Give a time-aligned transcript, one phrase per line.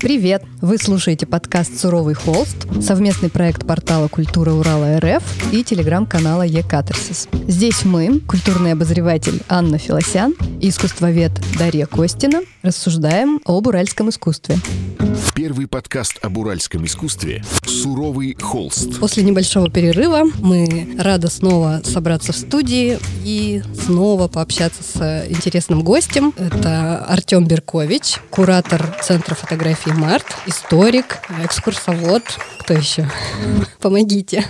[0.00, 0.42] Привет!
[0.62, 5.22] Вы слушаете подкаст «Суровый холст», совместный проект портала «Культура Урала РФ»
[5.52, 7.28] и телеграм-канала «Екатарсис».
[7.46, 14.56] Здесь мы, культурный обозреватель Анна Филосян и искусствовед Дарья Костина, рассуждаем об уральском искусстве.
[15.60, 18.98] Первый подкаст об уральском искусстве «Суровый холст».
[18.98, 26.32] После небольшого перерыва мы рады снова собраться в студии и снова пообщаться с интересным гостем.
[26.38, 32.22] Это Артем Беркович, куратор Центра фотографии «Март», историк, экскурсовод.
[32.70, 33.10] Кто еще?
[33.80, 34.44] Помогите.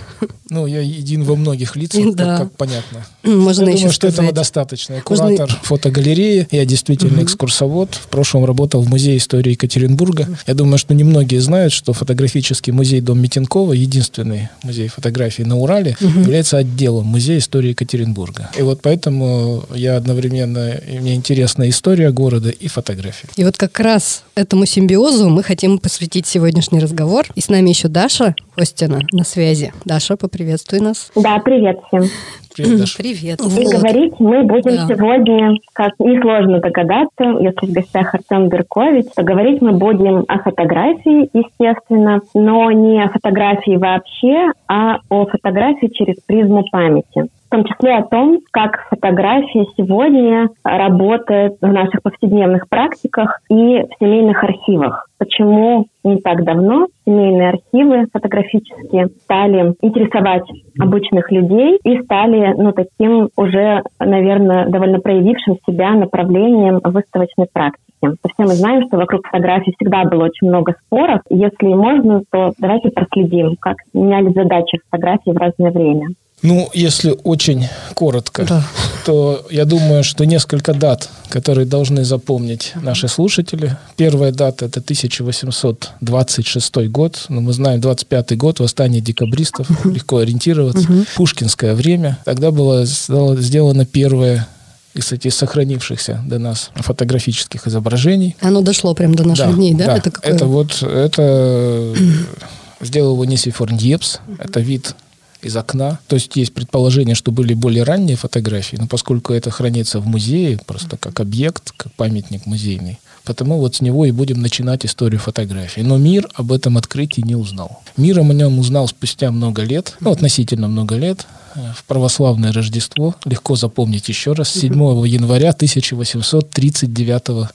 [0.49, 2.25] Ну, я един во многих лицах, Да.
[2.25, 3.05] как, как понятно.
[3.23, 4.13] Можно я еще думаю, что сказать.
[4.19, 4.93] этого достаточно.
[4.95, 7.95] Я Можно- куратор фотогалереи, я действительно экскурсовод.
[7.95, 10.27] В прошлом работал в Музее истории Екатеринбурга.
[10.45, 15.95] Я думаю, что немногие знают, что фотографический музей Дом Митинкова, единственный музей фотографии на Урале,
[16.01, 18.51] является отделом Музея истории Екатеринбурга.
[18.55, 23.29] И вот поэтому я одновременно, и мне интересна история города и фотография.
[23.37, 27.25] И вот как раз этому симбиозу мы хотим посвятить сегодняшний разговор.
[27.35, 29.73] И с нами еще Даша Костина на связи.
[29.85, 31.11] Даша, поприветствуй нас.
[31.15, 32.09] Да, привет всем.
[32.55, 32.97] Привет, Даша.
[32.97, 33.39] Привет.
[33.39, 33.73] И Вот.
[33.73, 34.87] говорить мы будем Да.
[34.87, 41.29] сегодня, как несложно догадаться, если в гостях Артем Беркович, то говорить мы будем о фотографии,
[41.33, 47.29] естественно, но не о фотографии вообще, а о фотографии через призму памяти.
[47.47, 53.89] В том числе о том, как фотография сегодня работает в наших повседневных практиках и в
[53.99, 55.07] семейных архивах.
[55.17, 60.43] Почему не так давно семейные архивы фотографические стали интересовать
[60.79, 67.81] обычных людей и стали, ну, таким уже, наверное, довольно проявившим себя направлением выставочной практики.
[68.01, 71.21] Все мы знаем, что вокруг фотографий всегда было очень много споров.
[71.29, 76.07] Если можно, то давайте проследим, как менялись задачи фотографии в разное время.
[76.43, 78.63] Ну, если очень коротко, Да.
[79.05, 83.77] то я думаю, что несколько дат, которые должны запомнить наши слушатели.
[83.95, 87.25] Первая дата– это 1826 год.
[87.29, 90.87] Ну, мы знаем, 25 год, восстание декабристов, легко ориентироваться.
[91.15, 92.17] Пушкинское время.
[92.25, 94.47] Тогда было сделано- первое
[94.93, 98.35] из этих сохранившихся до нас фотографических изображений.
[98.41, 99.97] Оно дошло прям до наших дней, да?
[99.97, 100.47] Это, какое?
[100.47, 101.95] вот, это
[102.81, 104.19] сделал его Нисифор Дьепс.
[104.37, 104.95] Это вид
[105.41, 105.99] из окна.
[106.07, 110.59] То есть есть предположение, что были более ранние фотографии, но поскольку это хранится в музее,
[110.65, 115.81] просто как объект, как памятник музейный, потому вот с него и будем начинать историю фотографии.
[115.81, 117.81] Но мир об этом открытии не узнал.
[117.97, 121.25] Мир о нем узнал спустя много лет, ну, относительно много лет,
[121.55, 123.15] э, в православное Рождество.
[123.25, 124.49] Легко запомнить еще раз.
[124.49, 124.73] 7
[125.07, 127.49] января 1839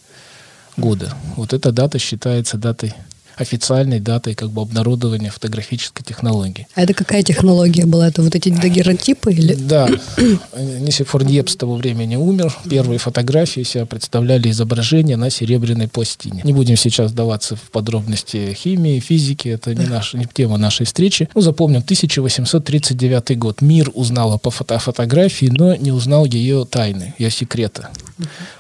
[0.77, 1.15] года.
[1.37, 2.95] Вот эта дата считается датой
[3.37, 6.67] официальной датой как бы обнародования фотографической технологии.
[6.75, 8.09] А это какая технология была?
[8.09, 9.55] Это вот эти дагеротипы или...
[9.55, 9.89] Да,
[10.57, 12.55] Нисифор Дьеп с того времени умер.
[12.69, 16.41] Первые фотографии себя представляли изображения на серебряной пластине.
[16.45, 21.29] Не будем сейчас вдаваться в подробности химии, физики, это не, наша, не тема нашей встречи.
[21.35, 23.61] Ну, запомним, 1839 год.
[23.61, 27.87] Мир узнал о фото- фотографии, но не узнал ее тайны, ее секреты.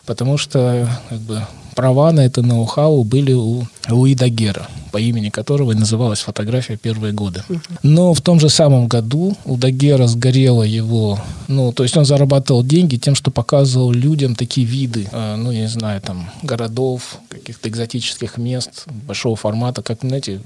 [0.04, 1.42] Потому что как бы,
[1.76, 7.12] права на это ноу-хау были у Луи Дагера, по имени которого и называлась фотография первые
[7.12, 7.42] годы.
[7.82, 12.64] Но в том же самом году у Дагера сгорело его, ну, то есть он зарабатывал
[12.64, 17.68] деньги тем, что показывал людям такие виды, э, ну, я не знаю, там, городов, каких-то
[17.68, 20.40] экзотических мест большого формата, как, знаете,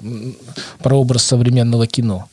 [0.82, 2.26] прообраз современного кино.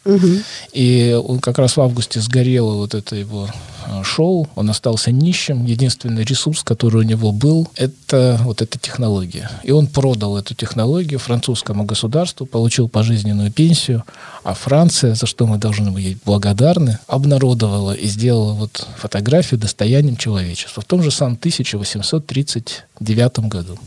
[0.73, 3.47] И он как раз в августе сгорело вот это его
[3.87, 5.65] э, шоу, он остался нищим.
[5.65, 9.49] Единственный ресурс, который у него был, это вот эта технология.
[9.63, 14.03] И он продал эту технологию французскому государству, получил пожизненную пенсию,
[14.43, 20.81] а Франция, за что мы должны быть благодарны, обнародовала и сделала вот фотографию достоянием человечества
[20.81, 23.77] в том же самом 1839 году.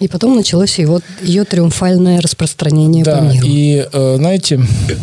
[0.00, 3.44] И потом началось его, ее триумфальное распространение по Да, миру.
[3.46, 4.60] и э, знаете,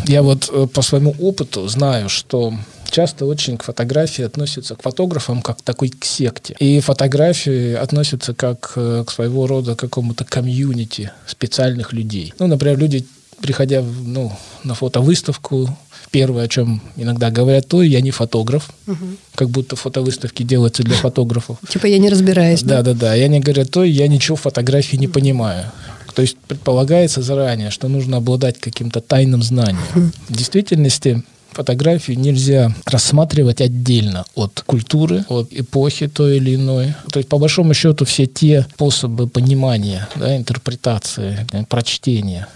[0.07, 2.53] я вот э, по своему опыту знаю, что
[2.95, 6.55] часто очень к фотографии относятся к фотографам как такой к секте.
[6.59, 12.33] И фотографии относятся как э, к своего рода какому-то комьюнити специальных людей.
[12.39, 13.05] Ну, например, люди,
[13.41, 14.31] приходя ну,
[14.63, 15.77] на фотовыставку,
[16.09, 18.69] первое, о чем иногда говорят, то я не фотограф,
[19.35, 21.57] как будто фотовыставки делаются для фотографов.
[21.67, 22.63] Типа я не разбираюсь.
[22.63, 23.13] Да, да, да.
[23.17, 25.65] И они говорят, то я ничего в фотографии не понимаю.
[26.13, 30.13] То есть предполагается заранее, что нужно обладать каким-то тайным знанием.
[30.29, 31.25] В действительности
[31.55, 36.93] фотографию нельзя рассматривать отдельно от культуры, от эпохи той или иной.
[37.11, 42.47] То есть, по большому счету, все те способы понимания, да, интерпретации, э, прочтения,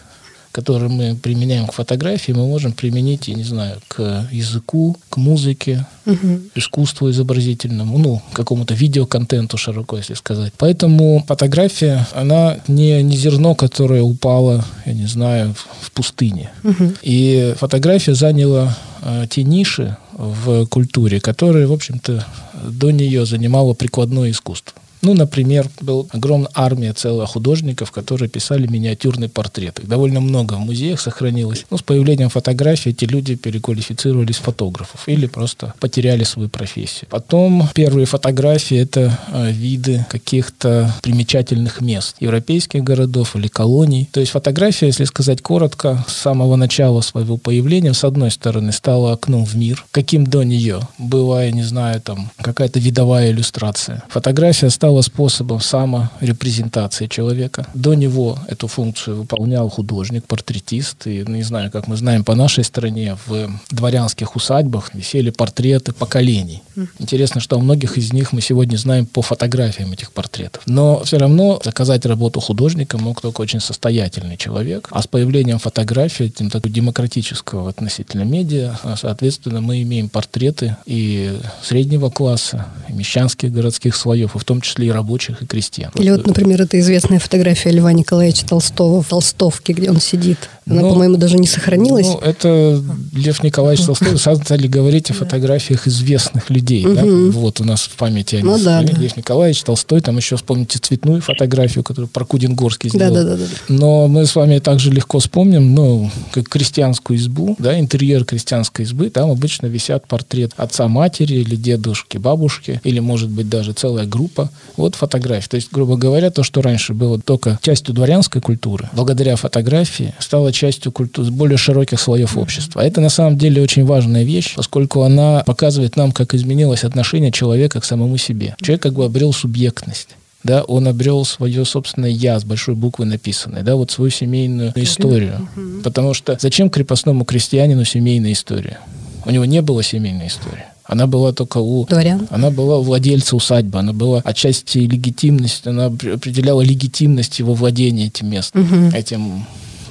[0.60, 5.86] которые мы применяем к фотографии, мы можем применить, я не знаю, к языку, к музыке,
[6.06, 6.42] угу.
[6.56, 10.52] искусству изобразительному, ну, какому-то видеоконтенту широко, если сказать.
[10.58, 16.52] Поэтому фотография, она не, не зерно, которое упало, я не знаю, в пустыне.
[16.64, 16.94] Угу.
[17.04, 22.26] И фотография заняла э, те ниши в культуре, которые, в общем-то,
[22.66, 24.74] до нее занимало прикладное искусство.
[25.02, 29.84] Ну, например, была огромная армия целая художников, которые писали миниатюрные портреты.
[29.84, 31.66] довольно много в музеях сохранилось.
[31.70, 37.08] Ну, с появлением фотографий эти люди переквалифицировались в фотографов или просто потеряли свою профессию.
[37.10, 44.10] Потом первые фотографии— это э, виды каких-то примечательных мест, европейских городов или колоний.
[44.12, 49.14] То есть фотография, если сказать коротко, с самого начала своего появления, с одной стороны, стала
[49.14, 54.04] окном в мир, каким до нее была, я не знаю, там, какая-то видовая иллюстрация.
[54.10, 57.68] Фотография стала стало способом саморепрезентации человека.
[57.76, 61.06] До него эту функцию выполнял художник, портретист.
[61.06, 65.94] И, ну, не знаю, как мы знаем, по нашей стране в дворянских усадьбах висели портреты
[65.94, 66.64] поколений.
[67.00, 70.64] Интересно, что у многих из них мы сегодня знаем по фотографиям этих портретов.
[70.66, 74.88] Но все равно заказать работу художника мог только очень состоятельный человек.
[74.92, 82.10] А с появлением фотографии, тем такого демократического относительно медиа, соответственно, мы имеем портреты и среднего
[82.10, 85.92] класса, и мещанских городских слоев, и в том числе и рабочих, и крестьян.
[85.96, 90.50] Или вот, например, это известная фотография Льва Николаевича Толстого в Толстовке, где он сидит.
[90.70, 92.08] Она, ну, по-моему, даже не сохранилась.
[92.08, 92.82] Ну, это
[93.14, 94.18] Лев Николаевич Толстой.
[94.18, 96.86] Стали говорить о фотографиях известных людей.
[96.86, 97.04] Да?
[97.04, 98.46] Вот у нас в памяти они.
[98.46, 100.02] Ну, да, Лев Николаевич Толстой.
[100.02, 103.14] Там еще вспомните цветную фотографию, которую Прокудин Горский сделал.
[103.14, 103.46] Да, да, да, да.
[103.68, 109.10] Но мы с вами также легко вспомним, ну, как крестьянскую избу, да, интерьер крестьянской избы.
[109.10, 114.52] Там обычно висят портрет отца, матери или дедушки, бабушки, или, может быть, даже целая группа
[114.78, 115.50] вот фотографии.
[115.50, 120.52] То есть, грубо говоря, то, что раньше было только частью дворянской культуры, благодаря фотографии стало
[120.60, 122.82] частью культуры более широких слоев общества.
[122.82, 127.32] А это на самом деле очень важная вещь, поскольку она показывает нам, как изменилось отношение
[127.32, 128.56] человека к самому себе.
[128.62, 130.10] Человек как бы обрел субъектность
[130.44, 135.50] да, он обрел свое собственное «я» с большой буквы написанное, да, вот свою семейную историю.
[135.84, 138.80] Потому что зачем крепостному крестьянину семейная история?
[139.26, 140.64] У него не было семейной истории.
[140.86, 141.86] Она была только у...
[141.86, 142.28] Дворян?
[142.32, 143.78] Она была у владельца усадьбы.
[143.78, 148.96] Она была отчасти легитимность, она определяла легитимность его владения этим местом, угу.
[148.96, 149.46] этим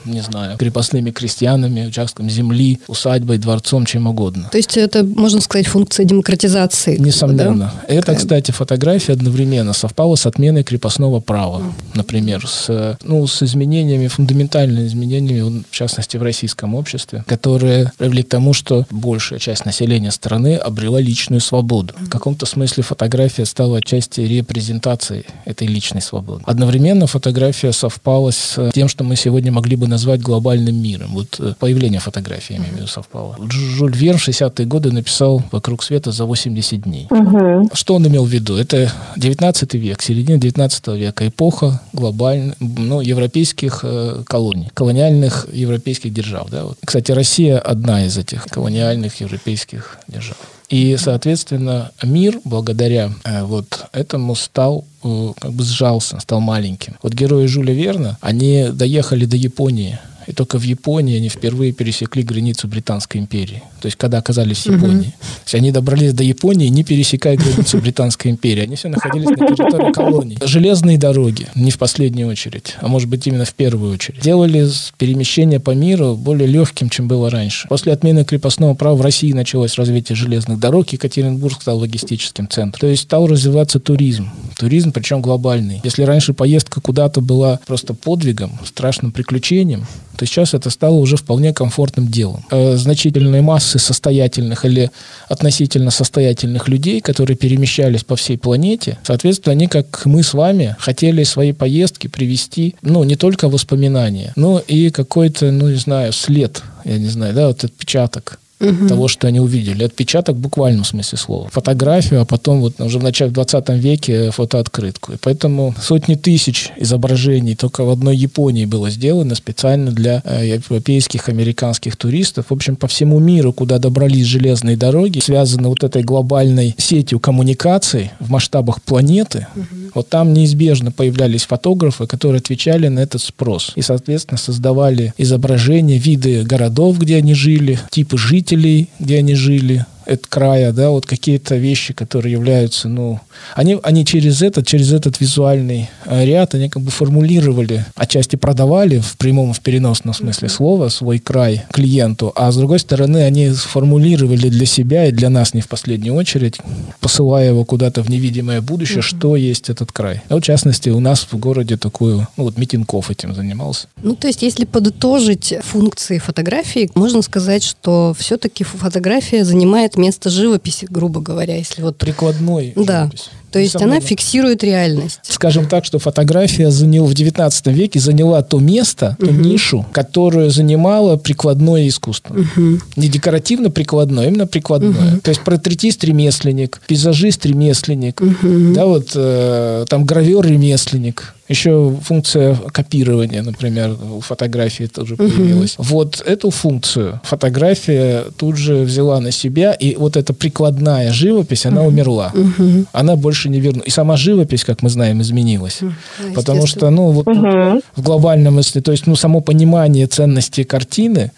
[0.09, 4.49] не знаю, крепостными крестьянами, участком земли, усадьбой, дворцом, чем угодно.
[4.51, 6.97] То есть это, можно сказать, функция демократизации?
[6.99, 7.73] Несомненно.
[7.89, 7.95] Да?
[7.95, 11.63] Это, кстати, фотография одновременно совпала с отменой крепостного права,
[11.95, 18.29] например, с, ну, с изменениями, фундаментальными изменениями, в частности, в российском обществе, которые привели к
[18.29, 21.95] тому, что большая часть населения страны обрела личную свободу.
[21.99, 26.43] В каком-то смысле фотография стала частью репрезентации этой личной свободы.
[26.47, 31.11] Одновременно фотография совпала с тем, что мы сегодня могли бы назвать глобальным миром.
[31.13, 33.37] Вот э, появление фотографии, я имею в виду, совпало.
[33.51, 37.07] Жюль Верн в 60-е годы написал «Вокруг света за 80 дней».
[37.11, 37.71] Угу.
[37.73, 38.57] Что он имел в виду?
[38.57, 46.51] Это 19 век, середина 19 века, эпоха глобальных, ну, европейских э, колоний, колониальных европейских держав.
[46.51, 46.65] Да?
[46.65, 46.79] Вот.
[46.85, 50.39] Кстати, Россия одна из этих колониальных европейских держав.
[50.69, 56.97] И, соответственно, мир благодаря э, вот этому стал э, как бы сжался, стал маленьким.
[57.03, 62.23] Вот герои Жюля Верна, они доехали до Японии и только в Японии они впервые пересекли
[62.23, 63.63] границу Британской империи.
[63.81, 65.15] То есть, когда оказались в Японии.
[65.21, 68.63] То есть, они добрались до Японии, не пересекая границу Британской империи.
[68.63, 70.39] Они все находились на территории колонии.
[70.45, 75.61] Железные дороги, не в последнюю очередь, а может быть именно в первую очередь, делали перемещение
[75.61, 77.67] по миру более легким, чем было раньше.
[77.69, 82.81] После отмены крепостного права в России началось развитие железных дорог, Екатеринбург стал логистическим центром.
[82.81, 84.31] То есть, стал развиваться туризм.
[84.59, 85.81] Туризм, причем глобальный.
[85.85, 89.87] Если раньше поездка куда-то была просто подвигом, страшным приключением,
[90.19, 92.45] то сейчас это стало уже вполне комфортным делом.
[92.51, 94.91] Э, значительные массы состоятельных или
[95.29, 101.23] относительно состоятельных людей, которые перемещались по всей планете, соответственно, они, как мы с вами, хотели
[101.23, 106.99] свои поездки привести, ну, не только воспоминания, но и какой-то, ну, не знаю, след, я
[106.99, 108.89] не знаю, да, вот отпечаток угу.
[108.89, 109.85] того, что они увидели.
[109.85, 111.49] Отпечаток в буквальном смысле слова.
[111.51, 115.13] Фотографию, а потом вот уже в начале 20 веке фотооткрытку.
[115.13, 121.29] И поэтому сотни тысяч изображений только в одной Японии было сделано специально для э, европейских,
[121.29, 122.47] американских туристов.
[122.49, 128.13] В общем, по всему миру, куда добрались железные дороги, связаны вот этой глобальной сетью коммуникаций
[128.21, 129.65] в масштабах планеты, угу.
[129.95, 133.73] вот там неизбежно появлялись фотографы, которые отвечали на этот спрос.
[133.77, 139.85] И, соответственно, создавали изображения, виды городов, где они жили, типы жителей, жителей, где они жили,
[140.09, 143.21] это края, да, вот какие-то вещи, которые являются, ну,
[143.55, 148.99] они, они через этот, через этот визуальный э, ряд, они как бы формулировали, отчасти продавали
[148.99, 154.49] в прямом, в переносном смысле слова свой край клиенту, а с другой стороны, они сформулировали
[154.49, 156.59] для себя и для нас не в последнюю очередь,
[157.01, 159.19] посылая его куда-то в невидимое будущее, mm-hmm.
[159.19, 160.23] что есть этот край.
[160.29, 163.89] А в частности, у нас в городе такую, ну вот Митинков этим занимался.
[164.03, 170.87] Ну, то есть, если подытожить функции фотографии, можно сказать, что все-таки фотография занимает место живописи,
[170.89, 171.99] грубо говоря, если вот...
[171.99, 173.03] Прикладной да.
[173.03, 173.31] живопись.
[173.51, 175.21] То есть она фиксирует реальность.
[175.23, 179.35] Скажем так, что фотография заняла, в 19 веке заняла то место, ту угу.
[179.35, 182.35] нишу, которую занимало прикладное искусство.
[182.35, 182.79] Угу.
[182.97, 185.15] Не декоративно-прикладное, а именно прикладное.
[185.15, 185.21] Угу.
[185.21, 188.75] То есть портретист-ремесленник, пейзажист-ремесленник, угу.
[188.75, 195.75] да, вот э, там гравер-ремесленник, еще функция копирования, например, у фотографии тоже появилась.
[195.79, 195.89] Угу.
[195.89, 201.81] Вот эту функцию фотография тут же взяла на себя, и вот эта прикладная живопись, она
[201.81, 201.89] угу.
[201.89, 202.33] умерла.
[202.35, 202.87] Угу.
[202.93, 203.89] Она больше не вернулась.
[203.89, 205.81] И сама живопись, как мы знаем, изменилась.
[205.83, 206.35] Угу.
[206.35, 207.81] Потому что, ну, вот угу.
[207.97, 211.31] в глобальном смысле, то есть, ну, само понимание ценности картины,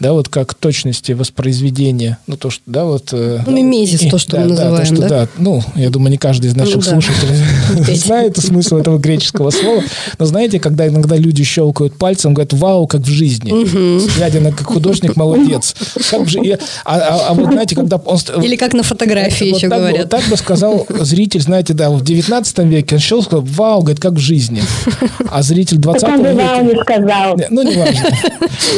[0.00, 3.08] да, вот как точности воспроизведения, ну, то, что, да, вот...
[3.12, 4.78] Э, ну, мимезис, и, то, что да, мы называем, да?
[4.78, 5.08] То, что, да?
[5.08, 5.28] да?
[5.38, 9.82] Ну, я думаю, не каждый из наших ну, слушателей знает смысл этого греческого слова,
[10.18, 13.52] но знаете, когда иногда люди щелкают пальцем, говорят, вау, как в жизни,
[14.16, 15.74] глядя на как художник, молодец.
[16.10, 16.58] Как жи...
[16.84, 18.18] а, а, а вот знаете, когда он...
[18.42, 20.00] Или как на фотографии вот еще так, говорят.
[20.02, 24.12] Вот так бы сказал зритель, знаете, да, в 19 веке он щелкал, вау, говорит, как
[24.12, 24.62] в жизни.
[25.28, 26.34] А зритель 20 века...
[26.34, 27.40] вау не сказал.
[27.50, 28.10] Ну, не важно.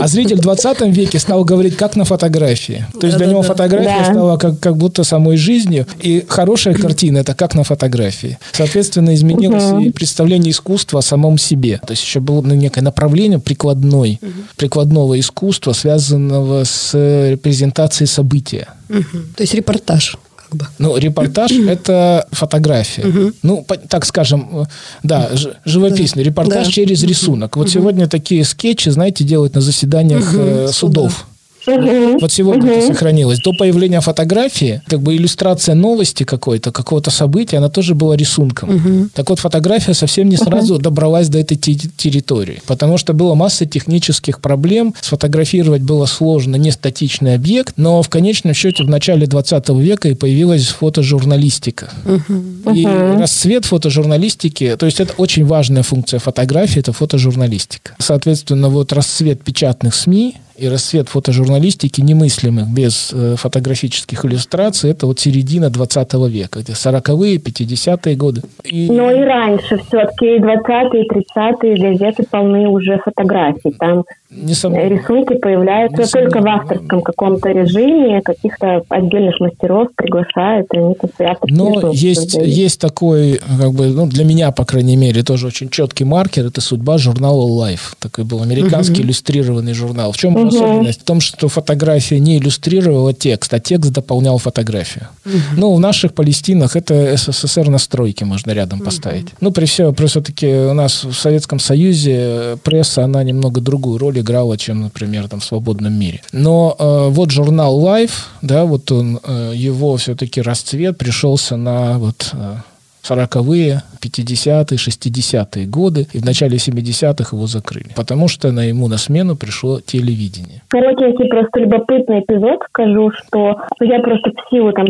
[0.00, 2.87] А зритель в 20 веке стал говорить, как на фотографии.
[3.00, 3.49] То есть да, для да, него да.
[3.49, 8.38] фотография стала как, как будто самой жизнью, и хорошая картина– это как на фотографии.
[8.52, 9.81] Соответственно, изменилось угу.
[9.81, 11.81] и представление искусства о самом себе.
[11.87, 14.31] То есть еще было некое направление прикладной, угу.
[14.57, 18.69] прикладного искусства, связанного с репрезентацией события.
[18.88, 19.19] Угу.
[19.37, 20.17] То есть репортаж
[20.50, 20.66] как бы.
[20.78, 23.07] Ну, репортаж– это фотография.
[23.07, 23.33] Угу.
[23.42, 24.66] Ну, так скажем,
[25.02, 25.30] да,
[25.64, 26.25] живописный.
[26.25, 26.30] Да.
[26.30, 26.73] Репортаж да.
[26.73, 27.57] через рисунок.
[27.57, 27.73] Вот угу.
[27.73, 30.73] сегодня такие скетчи, знаете, делают на заседаниях угу.
[30.73, 31.26] судов.
[31.74, 32.18] Угу.
[32.20, 32.72] Вот сегодня угу.
[32.72, 33.40] это сохранилось.
[33.40, 38.76] До появления фотографии, как бы иллюстрация новости какой-то, какого-то события, она тоже была рисунком.
[38.76, 39.08] Угу.
[39.14, 40.82] Так вот, фотография совсем не сразу угу.
[40.82, 44.94] добралась до этой территории, потому что было масса технических проблем.
[45.00, 50.14] Сфотографировать было сложно, не статичный объект, но в конечном счете в начале 20 века и
[50.14, 51.90] появилась фотожурналистика.
[52.04, 52.74] Угу.
[52.74, 57.94] И расцвет фотожурналистики, то есть это очень важная функция фотографии, это фотожурналистика.
[57.98, 61.60] Соответственно, вот расцвет печатных СМИ, и расцвет фотожурналистики
[62.02, 68.43] немыслимых без э, фотографических иллюстраций, это вот середина 20 века, где 40-е, 50-е годы.
[68.64, 68.90] И...
[68.90, 73.73] Но и раньше все-таки 20-е, 30-е газеты полны уже фотографий.
[73.79, 74.88] Там Несомненно.
[74.88, 76.31] рисунки появляются Несомненно.
[76.31, 82.35] только в авторском каком-то режиме, каких-то отдельных мастеров приглашают, и они там свои Но есть,
[82.35, 86.61] есть такой, как бы, ну, для меня, по крайней мере, тоже очень четкий маркер, это
[86.61, 87.95] судьба журнала Life.
[87.99, 89.02] Такой был американский угу.
[89.02, 90.12] иллюстрированный журнал.
[90.12, 95.09] В чем угу особенность в том, что фотография не иллюстрировала текст, а текст дополнял фотографию.
[95.25, 95.35] Угу.
[95.56, 99.25] Ну, в наших Палестинах это СССР на стройке можно рядом поставить.
[99.25, 99.32] Угу.
[99.40, 104.20] Ну, при всем, при все-таки у нас в Советском Союзе пресса, она немного другую роль
[104.20, 106.20] играла, чем, например, там в свободном мире.
[106.32, 112.30] Но э, вот журнал Life, да, вот он, э, его все-таки расцвет пришелся на вот
[112.32, 112.56] э,
[113.02, 118.99] 40-е, 50-е, 60-е годы, и в начале 70-х его закрыли, потому что на ему на
[118.99, 120.62] смену пришло телевидение.
[120.69, 124.87] Коротенький, просто любопытный эпизод скажу, что я просто в силу там,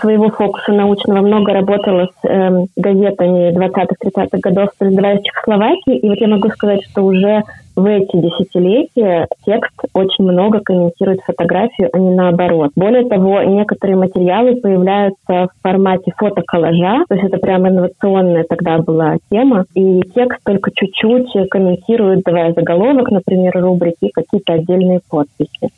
[0.00, 6.28] своего фокуса научного много работала с э, газетами 20-30-х годов, создавая Чехословакии, и вот я
[6.28, 7.42] могу сказать, что уже
[7.76, 12.70] в эти десятилетия текст очень много комментирует фотографию, а не наоборот.
[12.74, 19.16] Более того, некоторые материалы появляются в формате фотоколлажа, то есть это прям инновационная тогда была
[19.30, 25.68] тема, и текст только чуть-чуть комментирует, давая заголовок, например, рубрики, какие-то отдельные подписи.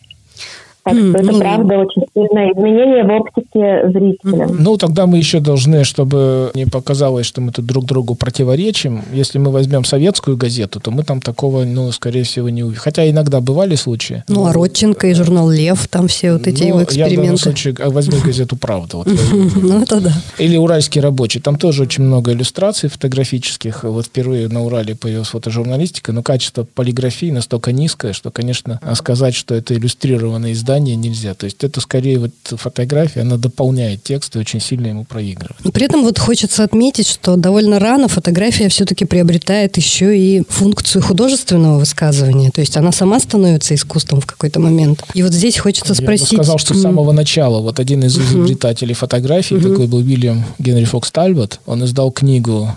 [0.89, 4.49] Так что это, ну, правда, очень сильное изменение в оптике зрителя.
[4.49, 9.03] Ну, тогда мы еще должны, чтобы не показалось, что мы тут друг другу противоречим.
[9.13, 12.81] Если мы возьмем советскую газету, то мы там такого, ну, скорее всего, не увидим.
[12.81, 14.25] Хотя иногда бывали случаи.
[14.29, 17.15] Ну, а Родченко и журнал «Лев», там все вот эти ну, его эксперименты.
[17.15, 18.99] Я в данном случае а, возьму газету «Правда».
[19.05, 20.13] Ну, это да.
[20.39, 21.41] Или «Уральский рабочий».
[21.41, 23.85] Там тоже очень много иллюстраций фотографических.
[23.85, 29.55] Вот впервые на Урале появилась фотожурналистика, но качество полиграфии настолько низкое, что, конечно, сказать, что
[29.55, 31.35] это иллюстрированное издание, задание нельзя.
[31.35, 35.73] То есть это скорее вот фотография, она дополняет текст и очень сильно ему проигрывает.
[35.73, 41.79] При этом вот хочется отметить, что довольно рано фотография все-таки приобретает еще и функцию художественного
[41.79, 42.51] высказывания.
[42.51, 45.05] То есть она сама становится искусством в какой-то момент.
[45.15, 46.33] И вот здесь хочется спросить...
[46.33, 49.71] Я бы сказал, что с самого начала, вот один из изобретателей фотографий, uh-huh.
[49.71, 52.69] такой был Уильям Генри Фокс Тальбот, он издал книгу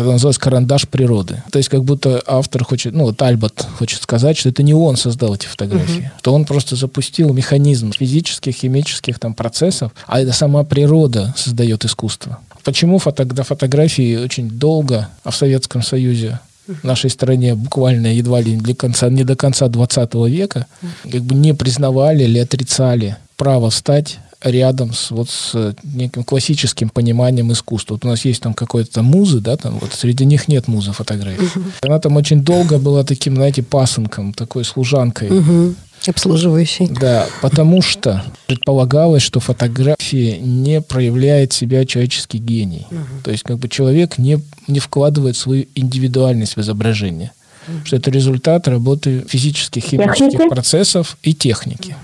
[0.00, 1.42] которая называлась «Карандаш природы».
[1.52, 4.96] То есть как будто автор хочет, ну вот Альбот хочет сказать, что это не он
[4.96, 6.20] создал эти фотографии, uh-huh.
[6.20, 12.38] что он просто запустил механизм физических, химических там процессов, а это сама природа создает искусство.
[12.64, 18.40] Почему фото, до фотографии очень долго, а в Советском Союзе в нашей стране буквально едва
[18.40, 20.66] ли не, конца, не до конца 20 века
[21.02, 27.52] как бы не признавали или отрицали право встать рядом с вот с неким классическим пониманием
[27.52, 27.94] искусства.
[27.94, 31.46] Вот у нас есть там какой-то музы, да, там вот среди них нет музы фотографий.
[31.46, 31.64] Угу.
[31.82, 35.30] Она там очень долго была таким, знаете, пасынком, такой служанкой.
[35.30, 35.74] Угу.
[36.06, 36.88] Обслуживающий.
[36.88, 42.86] Да, потому что предполагалось, что фотография не проявляет себя человеческий гений.
[42.90, 43.22] Угу.
[43.24, 47.32] То есть как бы человек не, не вкладывает свою индивидуальность в изображение.
[47.68, 47.84] Угу.
[47.84, 51.94] Что это результат работы физических, химических процессов и техники.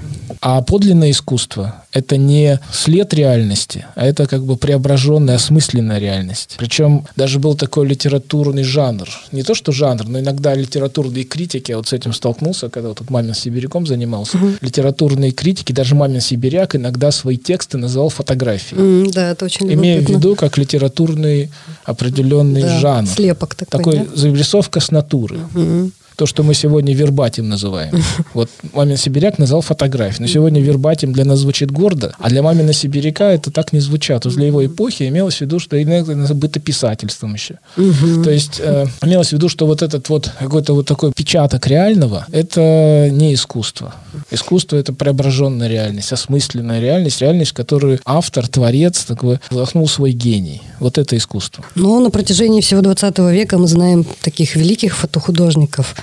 [0.42, 6.56] А подлинное искусство– это не след реальности, а это как бы преображенная, осмысленная реальность.
[6.58, 9.08] Причем даже был такой литературный жанр.
[9.32, 13.08] Не то, что жанр, но иногда литературные критики, я вот с этим столкнулся, когда вот
[13.08, 14.36] Мамин Сибиряком занимался.
[14.36, 14.46] Угу.
[14.60, 19.10] Литературные критики, даже Мамин Сибиряк иногда свои тексты называл фотографией.
[19.10, 21.50] Да, это очень Имея в виду как литературный
[21.84, 23.08] определенный да, жанр.
[23.08, 24.16] Слепок такой, Такой да?
[24.16, 25.38] зарисовка с натуры.
[25.54, 28.02] Угу то, что мы сегодня вербатим называем.
[28.34, 30.22] Вот Мамин Сибиряк назвал фотографию.
[30.22, 34.22] Но сегодня вербатим для нас звучит гордо, а для Мамина Сибиряка это так не звучат.
[34.22, 37.58] То есть для его эпохи имелось в виду, что иногда бытописательством еще.
[37.76, 42.26] То есть э, имелось в виду, что вот этот вот какой-то вот такой печаток реального,
[42.32, 43.94] это не искусство.
[44.30, 50.62] Искусство— это преображенная реальность, осмысленная реальность, реальность, которую автор, творец такой вдохнул свой гений.
[50.80, 51.64] Вот это искусство.
[51.74, 55.94] Ну, на протяжении всего 20 века мы знаем таких великих фотохудожников,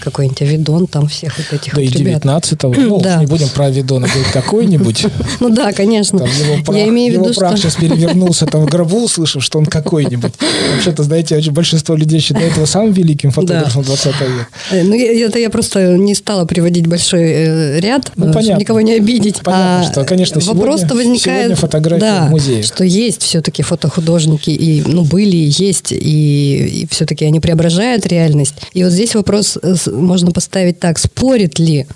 [0.00, 2.74] какой-нибудь Авидон, там всех вот этих да вот и 19-го.
[2.86, 3.16] Ну, да.
[3.16, 5.06] не будем про Авидона говорить какой-нибудь.
[5.40, 6.20] Ну да, конечно.
[6.20, 7.62] Там его прах, Я имею в виду, прах что...
[7.62, 10.32] сейчас перевернулся там в гробу, услышав, что он какой-нибудь.
[10.74, 13.88] Вообще-то, знаете, очень большинство людей считает его самым великим фотографом да.
[13.88, 14.48] 20 века.
[14.70, 18.42] Э, ну, это я просто не стала приводить большой э, ряд, ну, понятно.
[18.42, 19.40] чтобы никого не обидеть.
[19.42, 22.62] Понятно, а что, конечно, вопрос сегодня, возникает, сегодня фотография да, в музее.
[22.62, 28.54] что есть все-таки фотохудожники, и, ну, были, есть, и, и все-таки они преображают реальность.
[28.72, 31.86] И вот здесь вопрос э, можно поставить так, спорит ли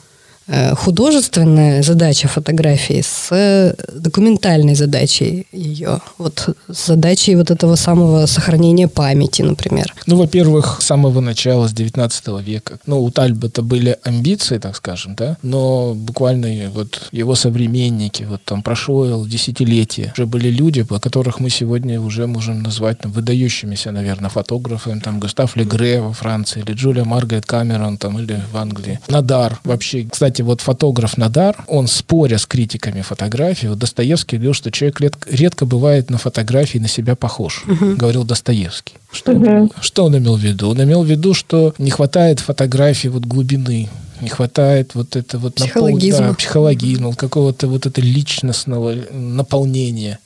[0.76, 6.00] художественная задача фотографии с э, документальной задачей ее.
[6.18, 9.94] Вот с задачей вот этого самого сохранения памяти, например.
[10.06, 12.78] Ну, во-первых, с самого начала, с 19 века.
[12.86, 18.62] Ну, у Тальбота были амбиции, так скажем, да, но буквально вот его современники, вот там
[18.62, 24.30] прошло десятилетие, уже были люди, по которых мы сегодня уже можем назвать там, выдающимися, наверное,
[24.30, 28.98] фотографами, там Густав Легре во Франции, или Джулия Маргарет Камерон, там, или в Англии.
[29.08, 34.55] Надар вообще, кстати, кстати, вот фотограф Надар, он споря с критиками фотографии, вот Достоевский говорил,
[34.55, 37.96] что человек редко, редко бывает на фотографии на себя похож, uh-huh.
[37.96, 38.94] говорил Достоевский.
[39.12, 39.70] Что, uh-huh.
[39.81, 40.70] что он имел в виду?
[40.70, 43.88] Он имел в виду, что не хватает фотографии вот глубины,
[44.20, 46.33] не хватает вот это вот психологизма, напол...
[46.33, 50.18] да, психологизма какого-то вот это личностного наполнения.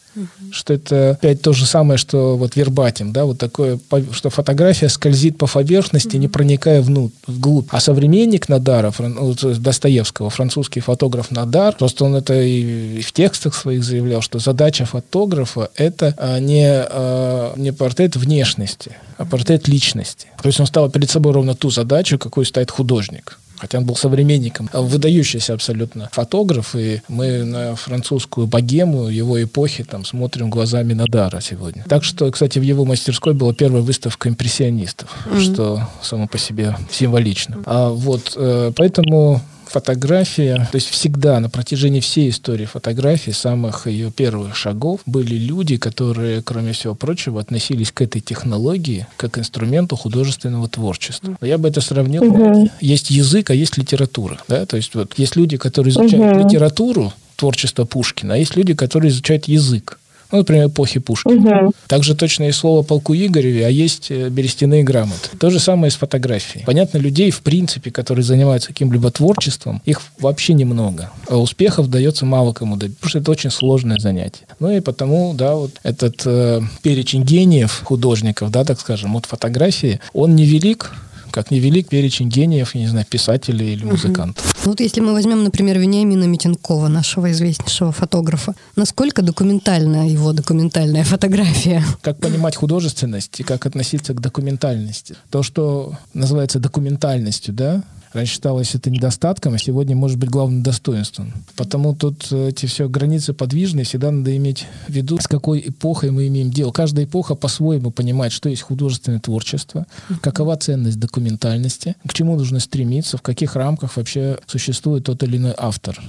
[0.51, 3.79] Что это опять то же самое, что вот вербатим, да, вот такое,
[4.13, 7.69] что фотография скользит по поверхности, не проникая внутрь, вглубь.
[7.71, 9.19] А современник Надара, фран,
[9.59, 15.71] Достоевского, французский фотограф Надар, просто он это и в текстах своих заявлял, что задача фотографа
[15.77, 20.29] это а, не, а, не портрет внешности, а портрет личности.
[20.41, 23.97] То есть он ставил перед собой ровно ту задачу, какую ставит художник хотя он был
[23.97, 31.41] современником, выдающийся абсолютно фотограф, и мы на французскую богему его эпохи там смотрим глазами Надара
[31.41, 31.83] сегодня.
[31.89, 35.41] Так что, кстати, в его мастерской была первая выставка импрессионистов, mm-hmm.
[35.41, 37.63] что само по себе символично.
[37.65, 44.11] А вот э, поэтому фотография, то есть всегда на протяжении всей истории фотографии, самых ее
[44.11, 50.69] первых шагов, были люди, которые, кроме всего прочего, относились к этой технологии как инструменту художественного
[50.69, 51.37] творчества.
[51.41, 52.25] Но я бы это сравнил.
[52.25, 52.71] Угу.
[52.81, 54.39] Есть язык, а есть литература.
[54.49, 54.67] Да?
[54.67, 56.47] То есть вот есть люди, которые изучают угу.
[56.47, 59.99] литературу, творчество Пушкина, а есть люди, которые изучают язык.
[60.35, 61.67] Ну, например, эпохи Пушкина.
[61.67, 61.73] Угу.
[61.87, 65.29] Также точно есть слово полку Игореве, а есть э, берестяные грамоты.
[65.39, 66.65] То же самое с фотографией.
[66.65, 71.13] Понятно, людей, в принципе, которые занимаются каким-либо творчеством, их вообще немного.
[71.29, 74.47] А успехов дается мало кому, потому что это очень сложное занятие.
[74.59, 80.01] Ну и потому, да, вот этот э, перечень гениев художников, да, так скажем, от фотографии,
[80.13, 80.91] он невелик,
[81.35, 84.57] как невелик перечень гениев, не знаю, писателей или музыкантов.
[84.65, 91.03] Ну вот если мы возьмем, например, Вениамина Митенкова, нашего известнейшего фотографа, насколько документальна его документальная
[91.03, 91.83] фотография?
[92.03, 95.17] Как понимать художественность и как относиться к документальности?
[95.31, 97.83] То, что называется документальностью, да,
[98.15, 101.33] Раньше считалось это недостатком, а сегодня может быть главным достоинством.
[101.57, 106.29] Потому тут эти все границы подвижны, всегда надо иметь в виду, с какой эпохой мы
[106.29, 106.71] имеем дело.
[106.71, 109.87] Каждая эпоха по-своему понимает, что есть художественное творчество,
[110.21, 115.55] какова ценность документальности, к чему нужно стремиться, в каких рамках вообще существует тот или иной
[115.59, 116.01] автор.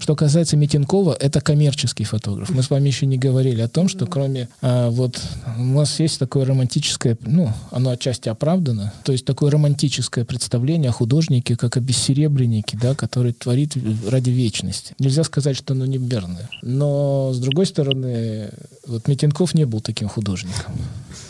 [0.00, 2.50] Что касается Митинкова, это коммерческий фотограф.
[2.50, 5.20] Мы с вами еще не говорили о том, что кроме а, вот
[5.58, 10.92] у нас есть такое романтическое, ну, оно отчасти оправдано, то есть такое романтическое представление о
[10.92, 13.76] художнике, художники, как обессеребренники, да, который творит
[14.08, 14.94] ради вечности.
[14.98, 16.48] Нельзя сказать, что оно не верное.
[16.62, 18.50] Но, с другой стороны,
[18.86, 20.74] вот Митенков не был таким художником.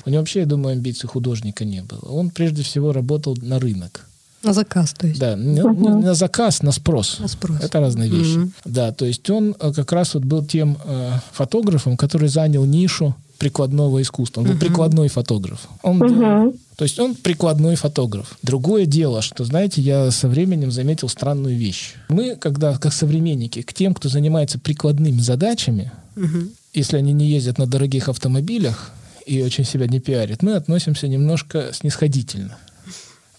[0.07, 2.11] У него вообще, я думаю, амбиций художника не было.
[2.11, 4.07] Он прежде всего работал на рынок.
[4.43, 5.19] На заказ, то есть.
[5.21, 7.19] Да, не, не на заказ, на спрос.
[7.21, 7.57] На спрос.
[7.61, 8.37] Это разные вещи.
[8.39, 8.53] Мгм.
[8.65, 13.15] Да, то есть он э, как раз вот был тем э, фотографом, который занял нишу
[13.39, 14.43] прикладного искусства.
[14.43, 15.69] Он был прикладной фотограф.
[15.83, 18.39] Он делал- то есть он прикладной фотограф.
[18.43, 21.95] Другое дело, что, знаете, я со временем заметил странную вещь.
[22.09, 26.51] Мы, когда, как современники, к тем, кто занимается прикладными задачами, Мгм.
[26.75, 28.93] если они не ездят на дорогих автомобилях
[29.27, 32.57] и очень себя не пиарят, мы относимся немножко снисходительно.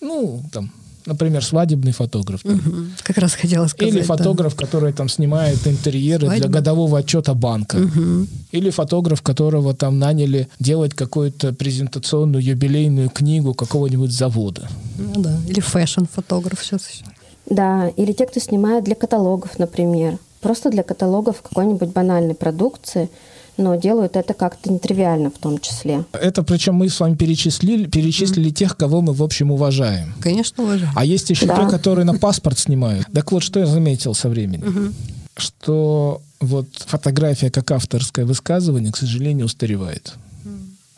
[0.01, 0.71] Ну, там,
[1.07, 2.41] например, свадебный фотограф.
[2.43, 2.91] там, Мгм.
[3.03, 3.93] Как раз хотела сказать.
[3.93, 4.05] или да.
[4.15, 6.49] фотограф, который там снимает интерьеры для Свадьбы.
[6.49, 7.77] годового отчета банка.
[7.77, 8.27] Мгм.
[8.51, 14.67] Или фотограф, которого там наняли делать какую-то презентационную юбилейную книгу какого-нибудь завода.
[14.97, 15.35] Ну да.
[15.47, 17.05] Или фэшн-фотограф сейчас еще.
[17.49, 20.17] Да, или те, кто снимает для каталогов, например.
[20.41, 23.09] Просто для каталогов какой-нибудь банальной продукции,
[23.57, 26.05] но делают это как-то нетривиально в том числе.
[26.13, 30.13] Это причем мы с вами перечислили, перечислили тех, кого мы, в общем, уважаем.
[30.21, 30.91] Конечно, уважаю.
[30.95, 31.65] А есть еще Да.
[31.65, 33.07] те, которые на паспорт снимают.
[33.13, 34.93] Так вот, что я заметил со временем?
[35.35, 40.13] Что вот фотография как авторское высказывание, к сожалению, устаревает.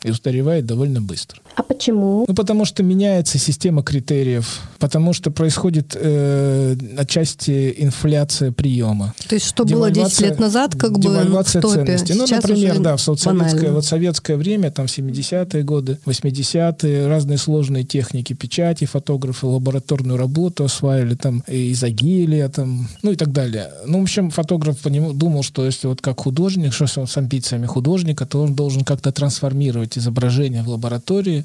[0.02, 1.40] И устаревает довольно быстро.
[1.56, 2.24] А почему?
[2.26, 9.14] Ну, потому что меняется система критериев, потому что происходит э, отчасти инфляция приема.
[9.28, 12.14] То есть, что было 10 лет назад, как бы ну, в девальвация топе, ценностей.
[12.14, 13.72] Ну, сейчас например, уже да, в советское, банально.
[13.72, 21.14] вот советское время, там 70-е годы, 80-е, разные сложные техники печати, фотографы лабораторную работу осваивали,
[21.14, 23.70] там, и изогелия, там, ну и так далее.
[23.86, 27.66] Ну, в общем, фотограф поним- думал, что если вот как художник, что он с амбициями
[27.66, 31.44] художника, то он должен как-то трансформировать изображение в лаборатории,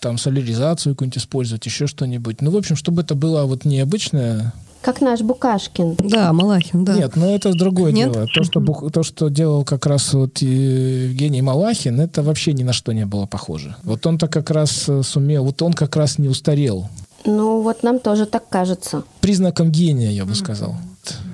[0.00, 2.40] там, соляризацию какую-нибудь использовать, еще что-нибудь.
[2.42, 5.96] Ну, в общем, чтобы это было вот необычное, Как наш Букашкин.
[5.98, 6.94] Да, Малахин, да.
[6.94, 8.12] нет, но это другое Нет?
[8.12, 8.26] дело.
[8.32, 12.62] То что, Бух- то, что делал как раз вот э, Евгений Малахин, это вообще ни
[12.62, 13.74] на что не было похоже.
[13.82, 16.88] Вот он-то как раз э, сумел, вот он как раз не устарел.
[17.24, 19.02] Ну, вот нам тоже так кажется.
[19.20, 20.76] Признаком гения, я бы сказал.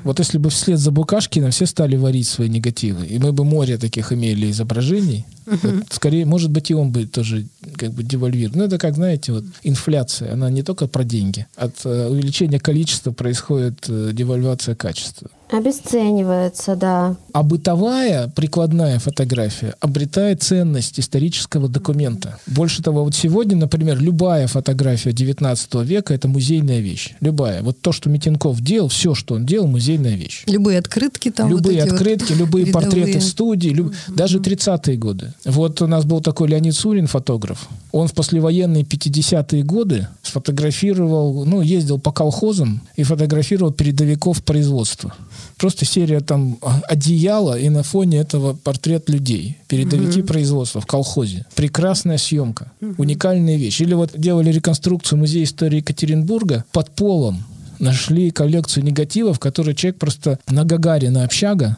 [0.04, 3.78] Вот если бы вслед за Букашкиным все стали варить свои негативы, и мы бы море
[3.78, 8.58] таких имели изображений, вот скорее, может быть, и он бы тоже как бы девальвирован.
[8.58, 11.46] Ну, это как, знаете, вот инфляция, она не только про деньги.
[11.56, 15.30] От э, увеличения количества происходит э, девальвация качества.
[15.54, 17.16] Обесценивается, да.
[17.32, 22.38] А бытовая прикладная фотография обретает ценность исторического документа.
[22.46, 27.14] Больше того, вот сегодня, например, любая фотография 19 века– это музейная вещь.
[27.20, 27.62] Любая.
[27.62, 30.42] Вот то, что Митенков делал, все, что он делал, музейная вещь.
[30.46, 31.48] Любые открытки там.
[31.48, 32.90] вот любые вот открытки, любые видовые.
[32.90, 35.32] портреты в студии, люб- даже 30-е годы.
[35.44, 37.68] Вот у нас был такой Леонид Сурин, фотограф.
[37.92, 45.14] Он в послевоенные 50-е годы сфотографировал, ну, ездил по колхозам и фотографировал передовиков производства.
[45.56, 49.58] Просто серия там одеяла, и на фоне этого портрет людей.
[49.68, 51.46] Передовики производства в колхозе.
[51.54, 52.72] Прекрасная съемка.
[52.98, 53.80] Уникальная вещь.
[53.80, 57.44] Или вот делали реконструкцию музея истории Екатеринбурга под полом.
[57.78, 61.76] Нашли коллекцию негативов, которые человек просто на Гагарина общага,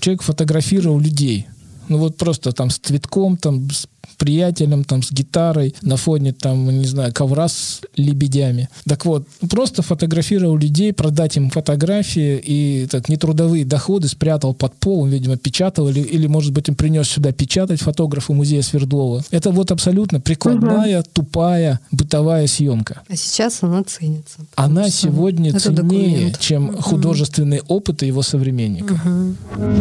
[0.00, 1.46] человек фотографировал людей.
[1.88, 3.86] Ну вот просто там с цветком, там с
[4.18, 8.68] приятелем, там с гитарой, на фоне там, не знаю, ковра с лебедями.
[8.86, 15.02] Так вот, просто фотографировал людей, продать им фотографии и так нетрудовые доходы спрятал под пол,
[15.02, 19.22] он, видимо, печатал или, или может быть, он принес сюда печатать фотографу музея Свердлова.
[19.30, 23.02] Это вот абсолютно прикладная, тупая, бытовая съемка.
[23.08, 24.38] А сейчас она ценится.
[24.56, 26.38] Она сегодня это ценнее, документ.
[26.38, 29.00] чем художественный опыт его современника.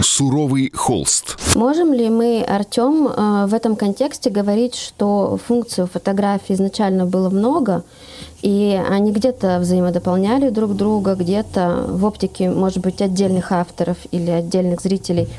[0.03, 1.37] Суровый холст.
[1.55, 7.29] Можем ли мы, Артем, э, в этом контексте говорить, что функций у фотографии изначально было
[7.29, 7.83] много,
[8.41, 14.81] и они где-то взаимодополняли друг друга, где-то в оптике, может быть, отдельных авторов или отдельных
[14.81, 15.29] зрителей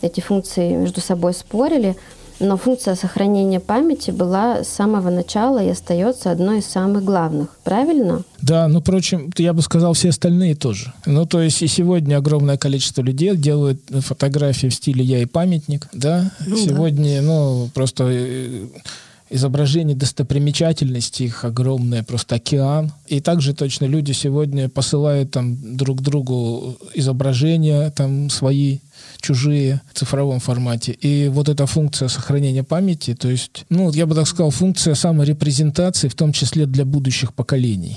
[0.00, 1.96] эти функции между собой спорили,
[2.40, 7.48] Но функция сохранения памяти была с самого начала и остается одной из самых главных.
[7.64, 8.22] Правильно?
[8.40, 10.92] Да, ну, впрочем, я бы сказал, все остальные тоже.
[11.06, 15.88] Ну, то есть и сегодня огромное количество людей делают фотографии в стиле «я и памятник»,
[15.92, 16.30] да?
[16.46, 18.66] Ну, сегодня, ну, просто э,
[19.30, 22.92] изображение достопримечательностей их огромное, просто океан.
[23.06, 28.78] И также точно люди сегодня посылают там друг другу изображения там свои
[29.20, 30.92] чужие в цифровом формате.
[30.92, 36.08] И вот эта функция сохранения памяти, то есть, ну, я бы так сказал, функция саморепрезентации,
[36.08, 37.96] в том числе для будущих поколений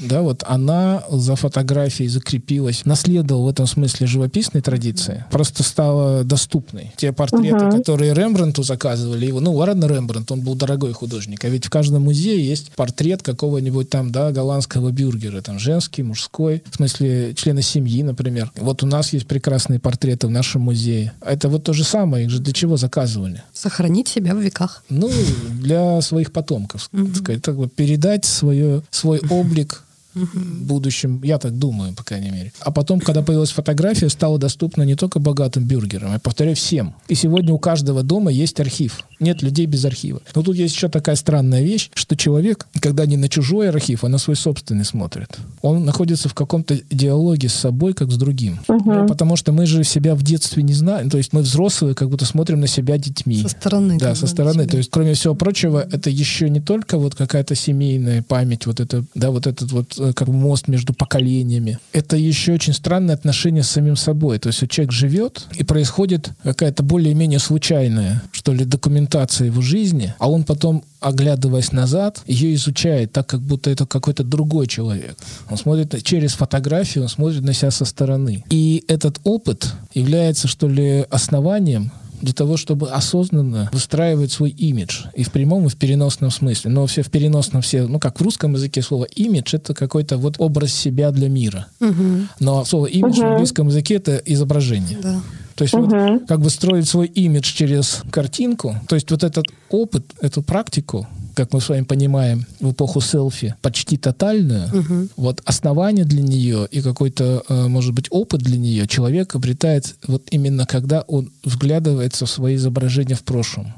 [0.00, 6.92] да, вот она за фотографией закрепилась, наследовала в этом смысле живописной традиции, просто стала доступной.
[6.96, 7.78] Те портреты, uh-huh.
[7.78, 12.04] которые Рембрандту заказывали, его, ну, ладно, Рембрандт, он был дорогой художник, а ведь в каждом
[12.04, 18.02] музее есть портрет какого-нибудь там, да, голландского бюргера, там, женский, мужской, в смысле члена семьи,
[18.02, 18.50] например.
[18.56, 21.12] Вот у нас есть прекрасные портреты в нашем музее.
[21.20, 23.42] Это вот то же самое, их же для чего заказывали?
[23.52, 24.84] Сохранить себя в веках.
[24.88, 25.10] Ну,
[25.52, 31.58] для своих потомков, так сказать, так вот, передать свое, свой облик в будущем, я так
[31.58, 32.52] думаю, по крайней мере.
[32.60, 36.94] А потом, когда появилась фотография, стала доступна не только богатым бюргерам, я повторяю, всем.
[37.08, 39.00] И сегодня у каждого дома есть архив.
[39.20, 40.20] Нет людей без архива.
[40.34, 44.08] Но тут есть еще такая странная вещь, что человек, когда не на чужой архив, а
[44.08, 48.60] на свой собственный смотрит, он находится в каком-то диалоге с собой, как с другим.
[48.66, 49.06] Угу.
[49.08, 51.10] Потому что мы же себя в детстве не знаем.
[51.10, 53.42] То есть мы взрослые как будто смотрим на себя детьми.
[53.42, 53.98] Со стороны.
[53.98, 54.62] Да, со стороны.
[54.62, 54.70] себя.
[54.70, 59.04] То есть, кроме всего прочего, это еще не только вот какая-то семейная память, вот это,
[59.14, 61.78] да, вот этот вот как бы мост между поколениями.
[61.92, 64.38] Это еще очень странное отношение с самим собой.
[64.38, 70.30] То есть человек живет, и происходит какая-то более-менее случайная, что ли, документация его жизни, а
[70.30, 75.16] он потом, оглядываясь назад, ее изучает так, как будто это какой-то другой человек.
[75.48, 78.44] Он смотрит через фотографию, он смотрит на себя со стороны.
[78.50, 85.04] И этот опыт является, что ли, основанием для того, чтобы осознанно выстраивать свой имидж.
[85.14, 86.70] И в прямом, и в переносном смысле.
[86.70, 90.36] Но все в переносном все, ну как в русском языке слово имидж это какой-то вот
[90.38, 91.66] образ себя для мира.
[91.80, 92.28] Мгм.
[92.40, 93.26] Но слово имидж в Мгм.
[93.32, 94.98] английском языке это изображение.
[95.02, 95.20] Да.
[95.54, 95.90] То есть вот
[96.26, 98.76] как бы строить свой имидж через картинку.
[98.88, 101.06] То есть вот этот опыт, эту практику,
[101.40, 105.08] как мы с вами понимаем, в эпоху селфи, почти тотальную, Мгм.
[105.16, 110.22] вот основание для нее и какой-то, э, может быть, опыт для нее человек обретает вот
[110.30, 113.72] именно когда он вглядывается в свои изображения в прошлом,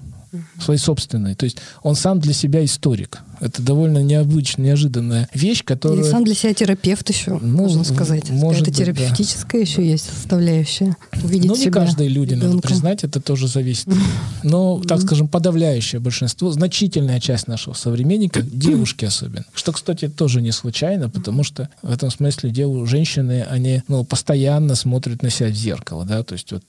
[0.58, 1.34] в свои собственные.
[1.36, 3.18] То есть он сам для себя историк.
[3.42, 6.04] Это довольно необычная, неожиданная вещь, И которая...
[6.04, 8.30] сам для себя терапевт еще, Ну, можно сказать.
[8.30, 8.84] может Это быть, да.
[8.84, 10.96] терапевтическая еще есть составляющая.
[11.24, 12.70] Увидеть Ну, не себя каждые люди, надо ребенком.
[12.70, 13.88] признать, это тоже зависит.
[14.44, 19.44] Но, так скажем, подавляющее большинство, значительная часть нашего современника, девушки особенно.
[19.54, 24.76] Что, кстати, тоже не случайно, потому что в этом смысле деву, женщины, они ну, постоянно
[24.76, 26.62] смотрят на себя в зеркало, да, то есть вот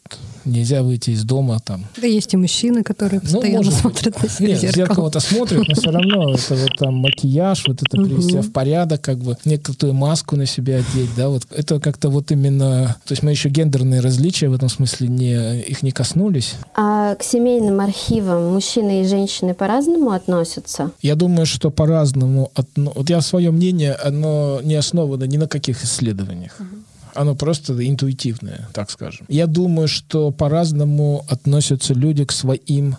[0.45, 1.85] нельзя выйти из дома там.
[2.01, 3.81] Да есть и мужчины, которые Ну, постоянно может быть.
[3.81, 4.87] смотрят на себя Нет, в в зеркало.
[4.87, 9.01] зеркало-то смотрят, но все равно это вот там макияж, вот это привести себя в порядок,
[9.01, 13.23] как бы некоторую маску на себя одеть, да, вот это как-то вот именно, то есть
[13.23, 16.55] мы еще гендерные различия в этом смысле не, их не коснулись.
[16.75, 20.91] А к семейным архивам мужчины и женщины по-разному относятся?
[21.01, 22.51] Я думаю, что по-разному.
[22.75, 26.57] Вот я свое мнение, оно не основано ни на каких исследованиях.
[27.15, 29.25] Оно просто интуитивное, так скажем.
[29.29, 32.97] Я думаю, что по-разному относятся люди к своим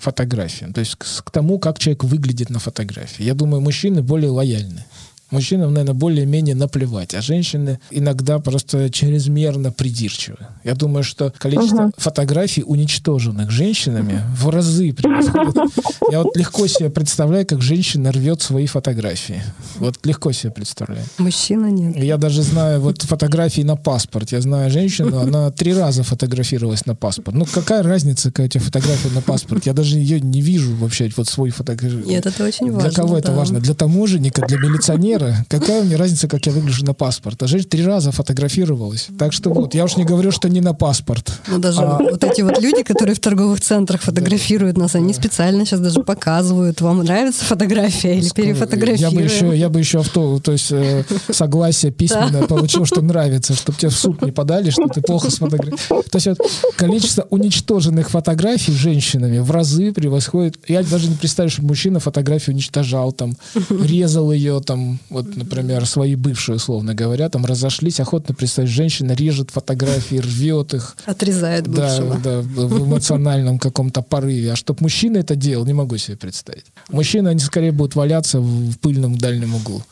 [0.00, 0.72] фотографиям.
[0.72, 3.22] То есть к, к тому, как человек выглядит на фотографии.
[3.22, 4.84] Я думаю, мужчины более лояльны.
[5.30, 10.38] Мужчинам, наверное, более-менее наплевать, а женщины иногда просто чрезмерно придирчивы.
[10.64, 15.56] Я думаю, что количество фотографий, уничтоженных женщинами, в разы превосходит.
[16.10, 19.42] Я вот легко себе представляю, как женщина рвет свои фотографии.
[19.76, 21.04] Вот легко себе представляю.
[21.18, 21.96] Мужчина нет.
[21.96, 24.32] Я даже знаю вот фотографии на паспорт.
[24.32, 27.36] Я знаю женщину, она три раза фотографировалась на паспорт.
[27.36, 29.66] Ну, какая разница, какая у тебя фотография на паспорт?
[29.66, 32.04] Я даже ее не вижу вообще, вот свой фотографию.
[32.04, 32.88] Нет, это очень важно.
[32.88, 33.36] Для кого это да.
[33.36, 33.60] важно?
[33.60, 35.19] Для таможенника, для милиционера?
[35.48, 37.42] Какая мне разница, как я выгляжу на паспорт?
[37.42, 39.08] А женщина три раза фотографировалась.
[39.18, 41.32] Так что вот, я уж не говорю, что не на паспорт.
[41.48, 45.64] Ну, даже А- вот эти вот люди, которые в торговых центрах фотографируют нас, они специально
[45.64, 49.24] сейчас даже показывают, вам нравится фотография или Я бы перефотографируем.
[49.24, 53.90] еще, я бы еще авто, то есть э, согласие письменное получил, что нравится, чтобы тебе
[53.90, 56.02] в суд не подали, что ты плохо сфотографировал.
[56.10, 56.38] То есть вот
[56.76, 60.56] количество уничтоженных фотографий женщинами в разы превосходит.
[60.68, 63.36] Я даже не представляю, что мужчина фотографию уничтожал, там,
[63.70, 69.50] резал ее, там, Вот, например, свои бывшие, условно говоря, там разошлись, охотно представить, женщина режет
[69.50, 70.96] фотографии, рвет их.
[71.04, 72.16] Отрезает бывшего.
[72.22, 74.52] Да, да, в эмоциональном каком-то порыве.
[74.52, 76.64] А чтоб мужчина это делал, не могу себе представить.
[76.90, 79.82] Мужчины, они скорее будут валяться в пыльном дальнем углу.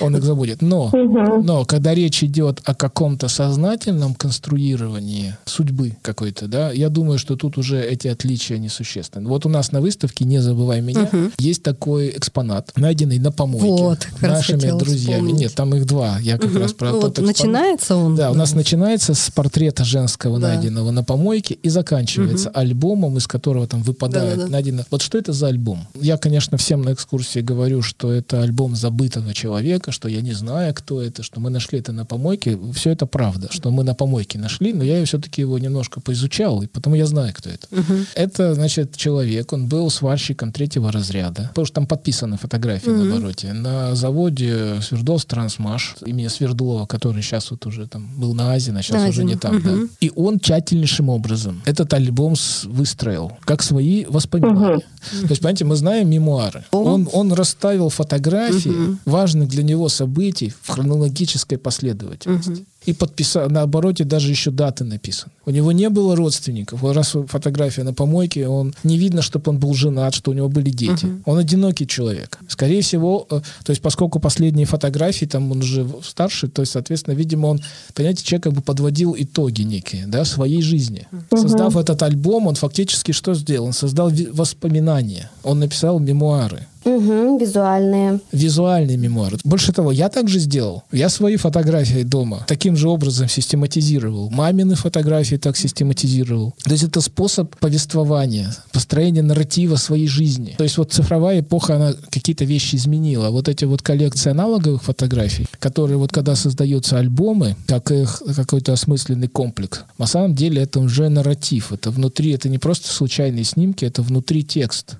[0.00, 0.62] Он их забудет.
[0.62, 7.36] Но, но когда речь идет о каком-то сознательном конструировании судьбы какой-то, да, я думаю, что
[7.36, 9.28] тут уже эти отличия несущественны.
[9.28, 14.06] Вот у нас на выставке «Не забывай меня» есть такой экспонат, найденный на помойке Вот,
[14.20, 15.20] нашими друзьями.
[15.20, 15.40] вспомнить.
[15.40, 16.18] Нет, там их два.
[16.20, 17.36] Я как раз про Ну, тот вот экспонат.
[17.36, 18.16] начинается он.
[18.16, 20.48] Да, у нас начинается с портрета женского, Да.
[20.48, 24.52] найденного на помойке, и заканчивается альбомом, из которого там выпадает Да-да-да.
[24.52, 24.82] найдено.
[24.90, 25.86] Вот что это за альбом?
[26.00, 30.74] Я, конечно, всем на экскурсии говорю, что это альбом забытого человека, что я не знаю,
[30.74, 32.58] кто это, что мы нашли это на помойке.
[32.74, 36.66] Все это правда, что мы на помойке нашли, но я все-таки его немножко поизучал, и
[36.66, 37.66] потому я знаю, кто это.
[38.14, 43.52] Это, значит, человек, он был сварщиком третьего разряда, потому что там подписаны фотографии на обороте.
[43.52, 49.02] На заводе Свердловск Трансмаш имени Свердлова, который сейчас вот уже там был на Азино, сейчас
[49.02, 49.62] На уже не Азино, там.
[49.62, 49.88] да.
[50.00, 52.34] И он тщательнейшим образом этот альбом
[52.64, 54.80] выстроил, как свои воспоминания.
[55.10, 56.64] То есть, понимаете, мы знаем мемуары.
[56.70, 62.64] Он, он расставил фотографии важных для него событий в хронологической последовательности.
[62.86, 65.32] И подписал, на обороте даже еще даты написаны.
[65.46, 66.84] У него не было родственников.
[66.84, 70.70] Раз фотография на помойке, он не видно, чтобы он был женат, что у него были
[70.70, 71.06] дети.
[71.24, 72.38] Он одинокий человек.
[72.48, 77.14] Скорее всего, э, то есть поскольку последние фотографии, там он уже старше, то есть, соответственно,
[77.14, 77.60] видимо, он,
[77.94, 81.06] понимаете, человек как бы подводил итоги некие, да, своей жизни.
[81.30, 83.66] Создав этот альбом, он фактически что сделал?
[83.66, 85.30] Он создал воспоминания.
[85.42, 88.20] Он написал мемуары Мгм, визуальные.
[88.32, 89.38] визуальные мемуары.
[89.44, 90.82] Больше того, я также сделал.
[90.92, 94.30] Я свои фотографии дома таким же образом систематизировал.
[94.30, 96.54] Мамины фотографии так систематизировал.
[96.62, 100.54] То есть это способ повествования, построения нарратива своей жизни.
[100.58, 103.30] То есть вот цифровая эпоха, она какие-то вещи изменила.
[103.30, 109.28] Вот эти вот коллекции аналоговых фотографий, которые вот когда создаются альбомы, как их какой-то осмысленный
[109.28, 111.72] комплекс, на самом деле это уже нарратив.
[111.72, 114.96] Это внутри, это не просто случайные снимки, это внутри текст.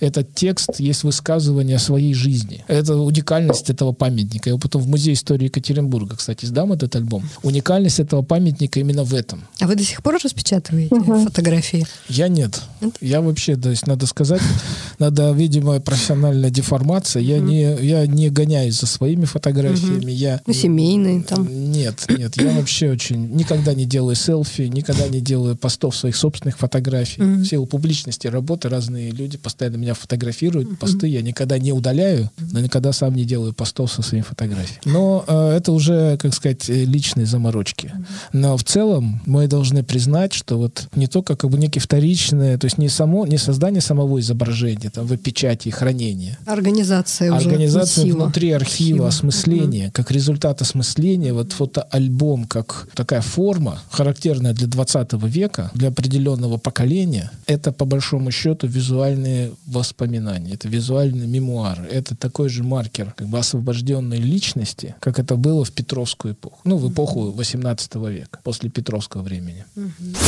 [0.00, 2.64] Этот текст есть высказывание о своей жизни.
[2.68, 4.50] Это уникальность этого памятника.
[4.50, 7.22] Я потом в Музее истории Екатеринбурга, кстати, сдам этот альбом.
[7.42, 9.44] Уникальность этого памятника именно в этом.
[9.60, 11.86] А вы до сих пор распечатываете фотографии?
[12.08, 12.60] Я нет.
[13.00, 14.42] Я вообще, то есть надо сказать,
[14.98, 17.22] надо, видимо, профессиональная деформация.
[17.22, 20.10] Я не, я не гоняюсь за своими фотографиями.
[20.10, 21.46] Я Ну, семейные там.
[21.72, 26.58] нет, нет, я вообще очень никогда не делаю селфи, никогда не делаю постов своих собственных
[26.58, 27.22] фотографий.
[27.22, 32.60] В силу публичности работы разные люди постоянно меня фотографируют, посты я никогда не удаляю, но
[32.60, 34.80] никогда сам не делаю постов со своими фотографиями.
[34.84, 37.92] Но э, это уже, как сказать, э, личные заморочки.
[38.32, 42.66] Но в целом мы должны признать, что вот не только как бы некие вторичные, то
[42.66, 47.48] есть не само, не создание самого изображения, там, в печати и хранение, Организация уже.
[47.48, 48.22] Организация массива.
[48.24, 49.08] внутри архива, Архива.
[49.08, 56.56] осмысление, как результат осмысления, вот фотоальбом как такая форма, характерная для 20 века, для определенного
[56.58, 63.28] поколения, это по большому счету визуальные воспоминания, это визуальные мемуары, это такой же маркер как
[63.28, 68.70] бы освобожденной личности, как это было в Петровскую эпоху, ну, в эпоху 18 века, после
[68.70, 69.64] Петровского времени.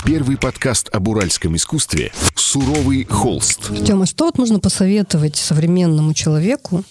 [0.04, 3.70] Первый подкаст об уральском искусстве «Суровый холст».
[3.84, 6.84] Тема, что вот можно посоветовать современному человеку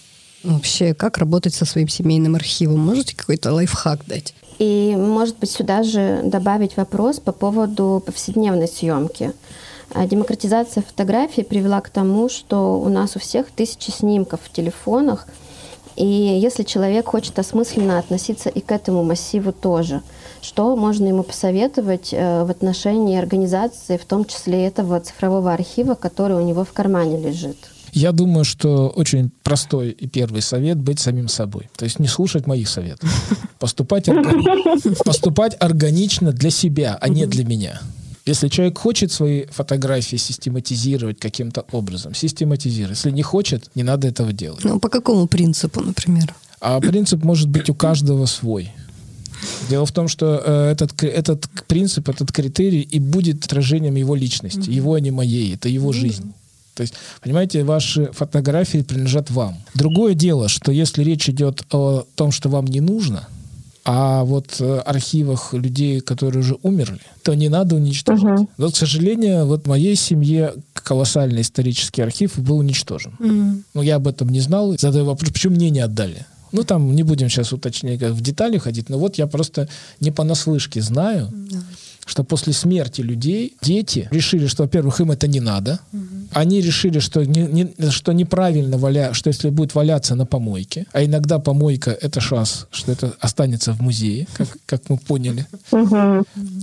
[0.44, 2.80] вообще, как работать со своим семейным архивом?
[2.80, 4.34] Можете какой-то лайфхак дать?
[4.60, 9.34] И, может быть, сюда же добавить вопрос по поводу повседневной съемки.
[9.94, 15.28] А Демократизация фотографий привела к тому, что у нас у всех тысячи снимков в телефонах,
[15.96, 20.02] и если человек хочет осмысленно относиться и к этому массиву тоже,
[20.42, 26.36] что можно ему посоветовать э, в отношении организации, в том числе этого цифрового архива, который
[26.36, 27.58] у него в кармане лежит?
[27.94, 31.70] Я думаю, что очень простой и первый совет быть самим собой.
[31.78, 33.10] То есть не слушать моих советов.
[33.58, 34.10] Поступать
[35.60, 37.80] органично для себя, а не для меня.
[38.26, 42.98] Если человек хочет свои фотографии систематизировать каким-то образом, систематизировать.
[42.98, 44.64] Если не хочет, не надо этого делать.
[44.64, 46.34] Ну, по какому принципу, например?
[46.60, 48.72] А принцип может быть у каждого свой.
[49.70, 54.72] Дело в том, что э, этот, этот принцип, этот критерий и будет отражением его личности,
[54.72, 55.54] его, а не моей.
[55.54, 56.34] Это его жизнь.
[56.74, 59.56] То есть, понимаете, ваши фотографии принадлежат вам.
[59.76, 63.28] Другое дело, что если речь идет о том, что вам не нужно,
[63.86, 68.48] а вот э, архивах людей, которые уже умерли, то не надо уничтожать.
[68.58, 73.14] Но, к сожалению, вот в моей семье колоссальный исторический архив был уничтожен.
[73.76, 74.76] Ну, я об этом не знал.
[74.78, 76.26] Задаю вопрос, почему мне не отдали?
[76.52, 79.68] Ну, там не будем сейчас уточнять как в детали ходить, но вот я просто
[80.00, 81.32] не понаслышке знаю,
[82.06, 85.80] что после смерти людей дети решили, что, во-первых, им это не надо.
[86.36, 91.04] Они решили, что, не, не- что неправильно валя, что если будет валяться на помойке, а
[91.04, 95.46] иногда помойка это шанс, что это останется в музее, как, как мы поняли.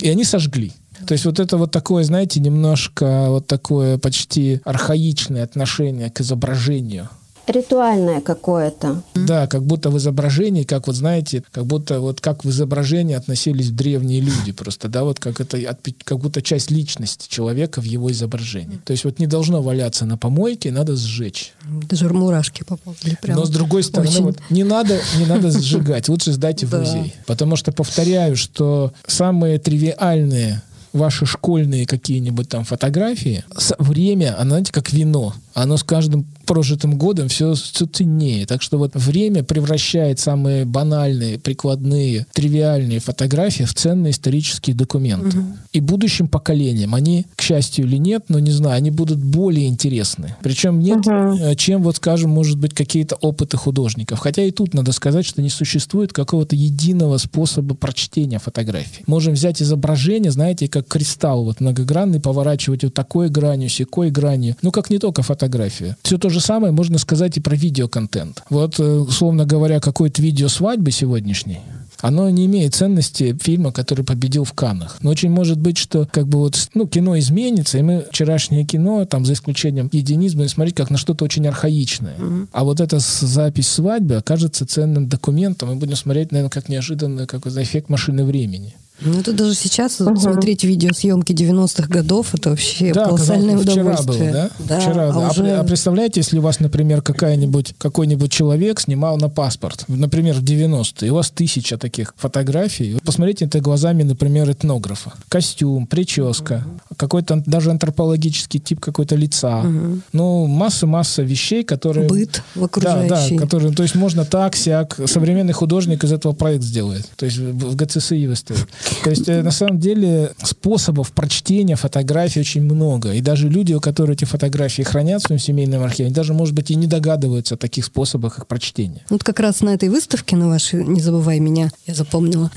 [0.02, 0.72] И они сожгли.
[1.06, 7.08] То есть вот это вот такое, знаете, немножко вот такое почти архаичное отношение к изображению.
[7.46, 9.02] Ритуальное какое-то.
[9.14, 13.70] Да, как будто в изображении, как вот знаете, как будто вот как в изображении относились
[13.70, 15.58] древние люди просто, да, вот как это
[16.04, 18.78] как будто часть личности человека в его изображении.
[18.84, 21.52] То есть вот не должно валяться на помойке, надо сжечь.
[21.64, 23.16] Даже мурашки поползли.
[23.20, 23.36] Прям.
[23.36, 24.24] Но с другой стороны, очень.
[24.24, 27.14] вот не надо, не надо сжигать, лучше сдайте в музей.
[27.26, 30.62] Потому что повторяю, что самые тривиальные
[30.92, 33.44] ваши школьные какие-нибудь там фотографии,
[33.78, 35.34] время, оно, знаете, как вино.
[35.54, 38.46] Оно с каждым прожитым годом все, все ценнее.
[38.46, 45.38] Так что вот время превращает самые банальные, прикладные, тривиальные фотографии в ценные исторические документы.
[45.72, 50.36] И будущим поколениям они, к счастью или нет, но не знаю, они будут более интересны.
[50.42, 54.18] Причем нет, э, чем вот, скажем, может быть, какие-то опыты художников.
[54.18, 59.04] Хотя и тут надо сказать, что не существует какого-то единого способа прочтения фотографий.
[59.06, 64.56] Можем взять изображение, знаете, как кристалл вот многогранный, поворачивать вот такой гранью, секой гранью.
[64.62, 65.96] Ну, как не только фотография.
[66.02, 68.42] Все то же самое можно сказать и про видеоконтент.
[68.50, 71.60] Вот, э, условно говоря, какое-то видео свадьбы сегодняшней,
[72.02, 74.98] оно не имеет ценности фильма, который победил в Каннах.
[75.02, 79.04] Но очень может быть, что как бы вот ну, кино изменится, и мы вчерашнее кино,
[79.04, 82.16] там за исключением единиц, будем смотреть как на что-то очень архаичное.
[82.52, 87.46] А вот эта запись свадьбы окажется ценным документом, и будем смотреть, наверное, как неожиданно, как
[87.46, 88.74] за эффект машины времени.
[89.00, 93.82] Ну, это даже сейчас вот смотреть видеосъемки 90-х годов, это вообще Да, колоссальное казалось, вчера
[93.94, 94.30] удовольствие.
[94.32, 94.80] было, да?
[94.80, 95.28] Вчера, а да.
[95.30, 100.44] Уже- А представляете, если у вас, например, какая-нибудь, какой-нибудь человек снимал на паспорт, например, в
[100.44, 105.12] 90-е, и у вас тысяча таких фотографий, вы посмотрите это глазами, например, этнографа.
[105.28, 106.64] Костюм, прическа,
[106.96, 109.64] какой-то даже антропологический тип какой-то лица.
[110.12, 112.06] Ну, масса-масса вещей, которые...
[112.08, 113.36] Быт в Да, окружающий.
[113.36, 114.98] да, которые, то есть можно так, сяк.
[115.06, 117.08] Современный художник из этого проект сделает.
[117.16, 118.66] То есть в в ГЦСИ выставит.
[119.04, 123.12] То есть э, на самом деле способов прочтения фотографий очень много.
[123.12, 126.54] И даже люди, у которых эти фотографии хранят в своем семейном архиве, они даже, может
[126.54, 129.02] быть, и не догадываются о таких способах их прочтения.
[129.10, 132.50] Вот как раз на этой выставке, на вашей «Не забывай меня», я запомнила,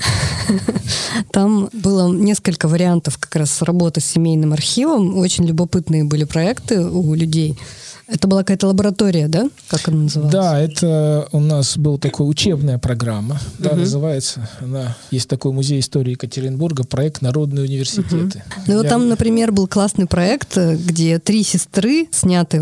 [1.32, 5.18] там было несколько вариантов как раз работы с семейным архивом.
[5.18, 7.56] Очень любопытные были проекты у людей.
[8.08, 9.48] Это была какая-то лаборатория, да?
[9.68, 10.32] Как она называлась?
[10.32, 13.40] Да, это у нас была такая учебная программа.
[13.58, 14.96] Да, называется она.
[15.10, 18.44] Есть такой музей истории Екатеринбурга, проект Народные университеты.
[18.68, 22.60] Ну вот Я- там, например, был классный проект, э, где три сестры сняты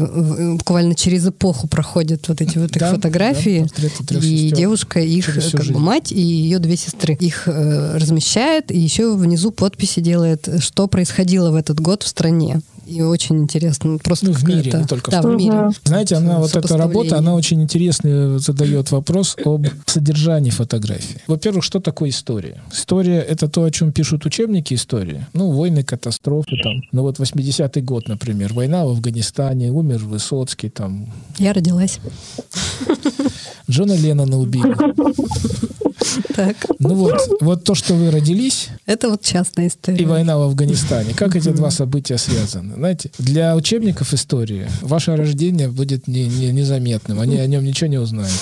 [0.57, 3.67] буквально через эпоху проходят вот эти вот их Да, фотографии.
[4.09, 8.79] да, и девушка их как бы мать и ее две сестры их э, размещает и
[8.79, 12.63] еще внизу подписи делает, что происходило в этот год в стране.
[12.87, 13.99] И очень интересно.
[13.99, 15.45] Просто Ну, в мире, не только в да, в стране.
[15.47, 15.71] мире.
[15.85, 21.21] Знаете, она вот эта работа, она очень интересный задает вопрос об содержании фотографии.
[21.27, 22.63] Во-первых, что такое история?
[22.73, 25.27] История— это то, о чем пишут учебники истории.
[25.33, 26.83] Ну, войны, катастрофы там.
[26.93, 31.07] Ну вот 80-й год, например, война в Афганистане, умер Высоцкий, там
[31.39, 31.99] Я родилась.
[33.71, 34.75] Джона Леннона убили.
[36.35, 36.57] Так.
[36.81, 39.97] Ну вот, вот то, что вы родились, Это вот частная история.
[39.97, 41.15] и война в Афганистане.
[41.15, 42.74] Как эти два события связаны?
[42.75, 47.21] Знаете, для учебников истории ваше рождение будет не, не- незаметным.
[47.21, 48.33] Они о нем ничего не узнают.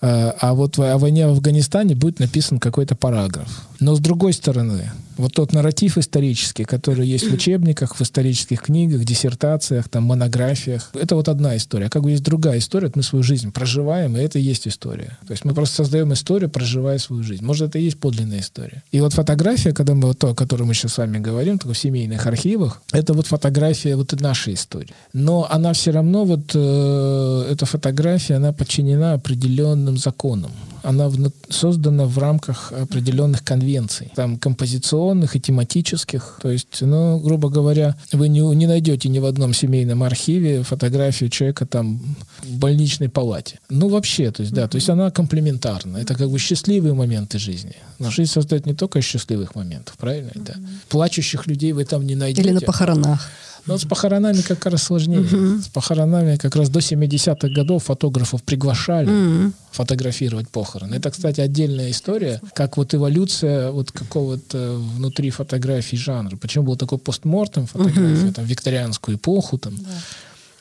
[0.00, 3.48] А а вот о войне в Афганистане будет написан какой-то параграф.
[3.80, 9.04] Но с другой стороны, вот тот нарратив исторический, который есть в учебниках, в исторических книгах,
[9.04, 11.88] диссертациях, там, монографиях, это вот одна история.
[11.88, 15.18] Как бы есть другая история, мы свою жизнь проживаем, и это и есть история.
[15.26, 17.44] То есть мы просто создаем историю, проживая свою жизнь.
[17.44, 18.82] Может, это и есть подлинная история.
[18.92, 21.74] И вот фотография, когда мы вот то, о которой мы сейчас с вами говорим, только
[21.74, 24.94] в семейных архивах, это вот фотография вот нашей истории.
[25.12, 30.50] Но она все равно, вот э, эта фотография, она подчинена определенным законам.
[30.88, 31.10] Она
[31.50, 36.38] создана в рамках определенных конвенций, там композиционных и тематических.
[36.40, 41.28] То есть, ну, грубо говоря, вы не, не найдете ни в одном семейном архиве фотографию
[41.28, 42.00] человека там
[42.42, 43.58] в больничной палате.
[43.68, 45.98] Ну, вообще, то есть, да, то есть она комплементарна.
[45.98, 47.76] Это как бы счастливые моменты жизни.
[47.98, 50.30] Но жизнь создает не только счастливых моментов, правильно?
[50.36, 50.54] Да.
[50.88, 52.48] Плачущих людей вы там не найдете.
[52.48, 53.28] Или на похоронах.
[53.68, 55.24] Но вот с похоронами как раз сложнее.
[55.60, 59.54] С похоронами как раз до 70-х годов фотографов приглашали М.
[59.70, 60.94] фотографировать похороны.
[60.94, 66.36] Это, кстати, отдельная история, как вот эволюция вот какого-то внутри фотографии жанра.
[66.36, 69.74] Почему был такой постмортем фотография, там, в викторианскую эпоху, там,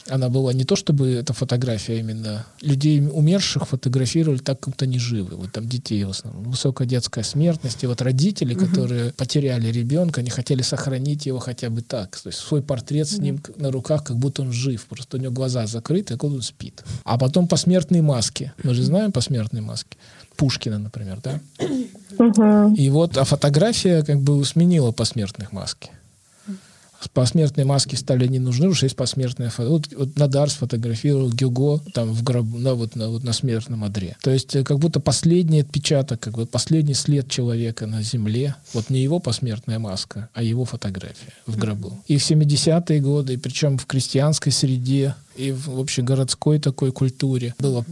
[0.10, 4.86] Она была не то чтобы эта фотография, а именно людей умерших фотографировали так, как будто
[4.86, 5.36] они живы.
[5.36, 6.44] Вот там детей в основном.
[6.44, 7.84] Высокая детская смертность.
[7.84, 8.66] И вот родители, угу.
[8.66, 12.18] которые потеряли ребенка, они хотели сохранить его хотя бы так.
[12.18, 14.86] То есть свой портрет с ним на руках, как будто он жив.
[14.86, 16.84] Просто у него глаза закрыты, как он спит.
[17.04, 18.54] А потом посмертные маски.
[18.64, 19.98] Мы же знаем посмертные маски.
[20.36, 21.40] Пушкина, например, да?
[22.18, 22.76] Угу.
[22.76, 25.92] И вот, а фотография как бы сменила посмертных маски
[27.14, 29.70] посмертные маски стали не нужны, уже есть посмертная фото.
[29.70, 34.18] Вот, вот Надар сфотографировал Гюго там в гробу, на, вот, на, вот на смертном одре.
[34.22, 38.90] То есть э, как будто последний отпечаток, как бы последний след человека на земле, вот
[38.90, 42.00] не его посмертная маска, а его фотография в гробу.
[42.08, 47.54] И в 70-е годы, и причем в крестьянской среде, и в общегородской такой культуре.
[47.60, 47.86] Было,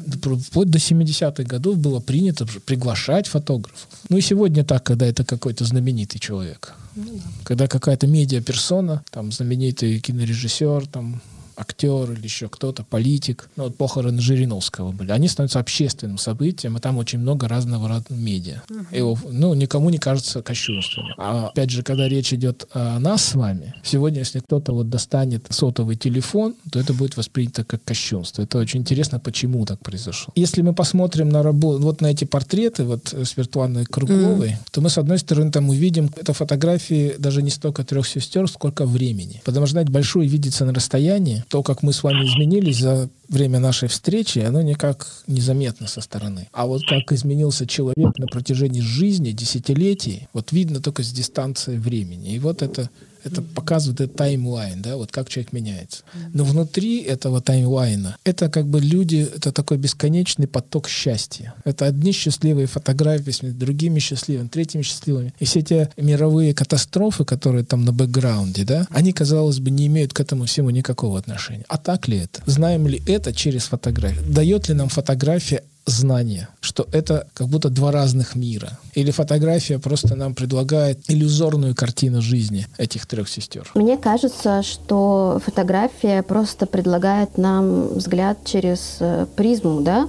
[0.49, 3.87] вплоть до 70-х годов было принято приглашать фотографов.
[4.09, 6.73] Ну и сегодня так, когда это какой-то знаменитый человек.
[6.95, 7.23] Ну, да.
[7.43, 11.21] Когда какая-то медиа-персона, там знаменитый кинорежиссер, там
[11.55, 13.49] актер или еще кто-то, политик.
[13.55, 15.11] Ну, вот похороны Жириновского были.
[15.11, 18.61] Они становятся общественным событием, и там очень много разного рода медиа.
[18.69, 18.95] Угу.
[18.95, 21.13] Его, ну, никому не кажется кощунственным.
[21.17, 25.45] А опять же, когда речь идет о нас с вами, сегодня, если кто-то вот достанет
[25.49, 28.41] сотовый телефон, то это будет воспринято как кощунство.
[28.41, 30.33] Это очень интересно, почему так произошло.
[30.35, 34.57] Если мы посмотрим на работу, вот на эти портреты вот с Виртуальной Кругловой, mm.
[34.71, 38.85] то мы, с одной стороны, там увидим, это фотографии даже не столько трех сестер, сколько
[38.85, 39.41] времени.
[39.45, 43.59] Потому что, знаете, большое видится на расстоянии, то, как мы с вами изменились за время
[43.59, 46.47] нашей встречи, оно никак незаметно со стороны.
[46.51, 52.33] А вот как изменился человек на протяжении жизни, десятилетий, вот видно только с дистанции времени.
[52.35, 52.89] И вот это
[53.25, 56.03] это показывает этот таймлайн, да, вот как человек меняется.
[56.33, 61.53] Но внутри этого таймлайна это как бы люди, это такой бесконечный поток счастья.
[61.63, 65.33] Это одни счастливые фотографии с другими счастливыми, третьими счастливыми.
[65.39, 70.13] И все эти мировые катастрофы, которые там на бэкграунде, да, они, казалось бы, не имеют
[70.13, 71.65] к этому всему никакого отношения.
[71.67, 72.41] А так ли это?
[72.45, 74.23] Знаем ли это через фотографию?
[74.31, 78.79] Дает ли нам фотография знание, что это как будто два разных мира.
[78.93, 83.69] Или фотография просто нам предлагает иллюзорную картину жизни этих трех сестер.
[83.75, 90.07] Мне кажется, что фотография просто предлагает нам взгляд через э, призму, да,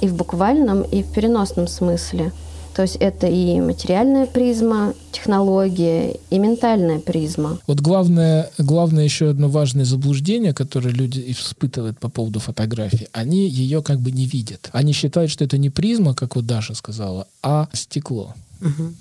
[0.00, 2.32] и в буквальном, и в переносном смысле.
[2.74, 7.58] То есть это и материальная призма, технология, и ментальная призма.
[7.66, 13.82] Вот главное, главное еще одно важное заблуждение, которое люди испытывают по поводу фотографии, они ее
[13.82, 14.70] как бы не видят.
[14.72, 18.34] Они считают, что это не призма, как вот Даша сказала, а стекло.
[18.60, 18.94] Угу.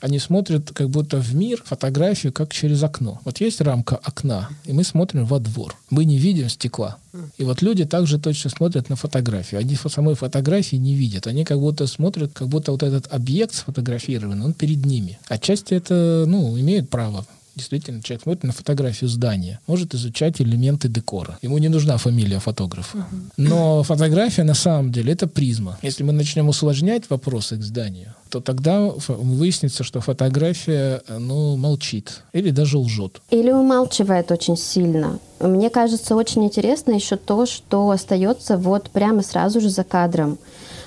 [0.00, 3.20] Они смотрят как будто в мир фотографию как через окно.
[3.24, 5.76] Вот есть рамка окна, и мы смотрим во двор.
[5.90, 6.96] Мы не видим стекла.
[7.38, 9.60] И вот люди также точно смотрят на фотографию.
[9.60, 11.26] Они самой фотографии не видят.
[11.26, 15.18] Они как будто смотрят, как будто вот этот объект сфотографированный, он перед ними.
[15.28, 17.26] Отчасти это, ну, имеют право
[17.60, 21.38] Действительно, человек смотрит на фотографию здания, может изучать элементы декора.
[21.42, 23.06] Ему не нужна фамилия фотографа.
[23.36, 25.78] Но фотография на самом деле это призма.
[25.82, 32.50] Если мы начнем усложнять вопросы к зданию, то тогда выяснится, что фотография ну, молчит или
[32.50, 33.20] даже лжет.
[33.28, 35.18] Или умалчивает очень сильно.
[35.38, 40.38] Мне кажется, очень интересно еще то, что остается вот прямо сразу же за кадром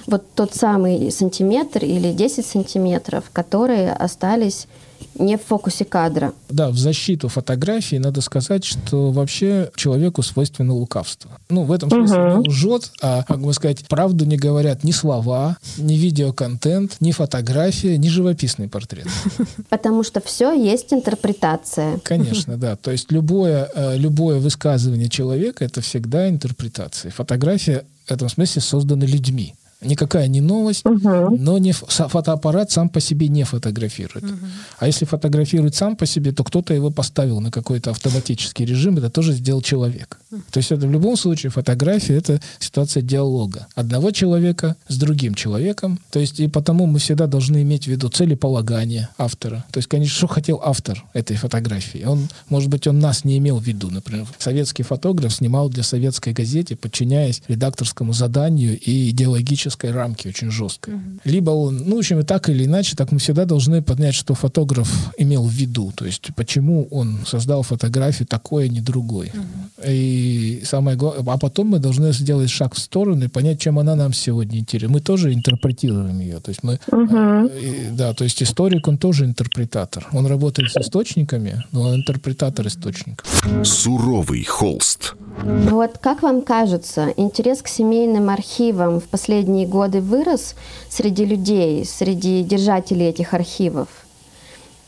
[0.08, 4.68] вот тот самый сантиметр или 10 сантиметров, которые остались
[5.16, 6.34] не в фокусе кадра.
[6.50, 11.32] Да, в защиту фотографии надо сказать, что вообще человеку свойственно лукавство.
[11.50, 12.42] Ну, в этом смысле угу.
[12.42, 17.98] не лжет, а, как бы сказать, правду не говорят ни слова, ни видеоконтент, ни фотография,
[17.98, 19.08] ни живописный портрет.
[19.70, 22.00] Потому что все есть интерпретация.
[22.00, 22.76] Конечно, да.
[22.76, 27.12] То есть любое, э, любое высказывание человека— это всегда интерпретация.
[27.12, 29.56] Фотография в этом смысле создана людьми
[29.86, 31.38] никакая не новость, угу.
[31.38, 34.26] но не фотоаппарат сам по себе не фотографирует.
[34.26, 34.46] Угу.
[34.80, 39.10] А если фотографирует сам по себе, то кто-то его поставил на какой-то автоматический режим, это
[39.10, 40.20] тоже сделал человек.
[40.32, 40.42] Угу.
[40.52, 46.00] То есть это в любом случае фотография это ситуация диалога одного человека с другим человеком.
[46.12, 49.66] То есть и потому мы всегда должны иметь в виду целеполагание автора.
[49.72, 52.04] То есть, конечно, что хотел автор этой фотографии.
[52.06, 53.90] Он, может быть, он нас не имел в виду.
[53.90, 60.52] Например, советский фотограф снимал для советской газеты, подчиняясь редакторскому заданию и идеологическому этической рамки очень
[60.52, 60.96] жесткой.
[60.96, 61.02] Угу.
[61.26, 64.90] Либо он, ну, в общем, так или иначе, так мы всегда должны поднять, что фотограф
[65.18, 69.28] имел в виду, то есть почему он создал фотографию такой, а не другой.
[69.28, 69.88] Угу.
[69.88, 73.96] И самое главное, а потом мы должны сделать шаг в сторону и понять, чем она
[73.96, 74.94] нам сегодня интересна.
[74.94, 77.48] Мы тоже интерпретируем ее, то есть мы, угу.
[77.48, 80.08] и, да, то есть историк, он тоже интерпретатор.
[80.14, 83.44] Он работает с источниками, но он интерпретатор источников.
[83.64, 85.16] Суровый холст.
[85.42, 90.56] Вот как вам кажется, интерес к семейным архивам в последние годы вырос
[90.90, 93.88] среди людей, среди держателей этих архивов?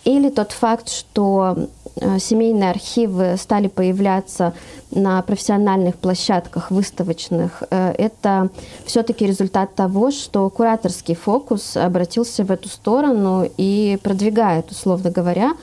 [0.05, 4.53] Или тот факт, что э, семейные архивы стали появляться
[4.91, 8.49] на профессиональных площадках выставочных, э, это
[8.85, 15.53] все-таки результат того, что кураторский фокус обратился в эту сторону и продвигает, условно говоря,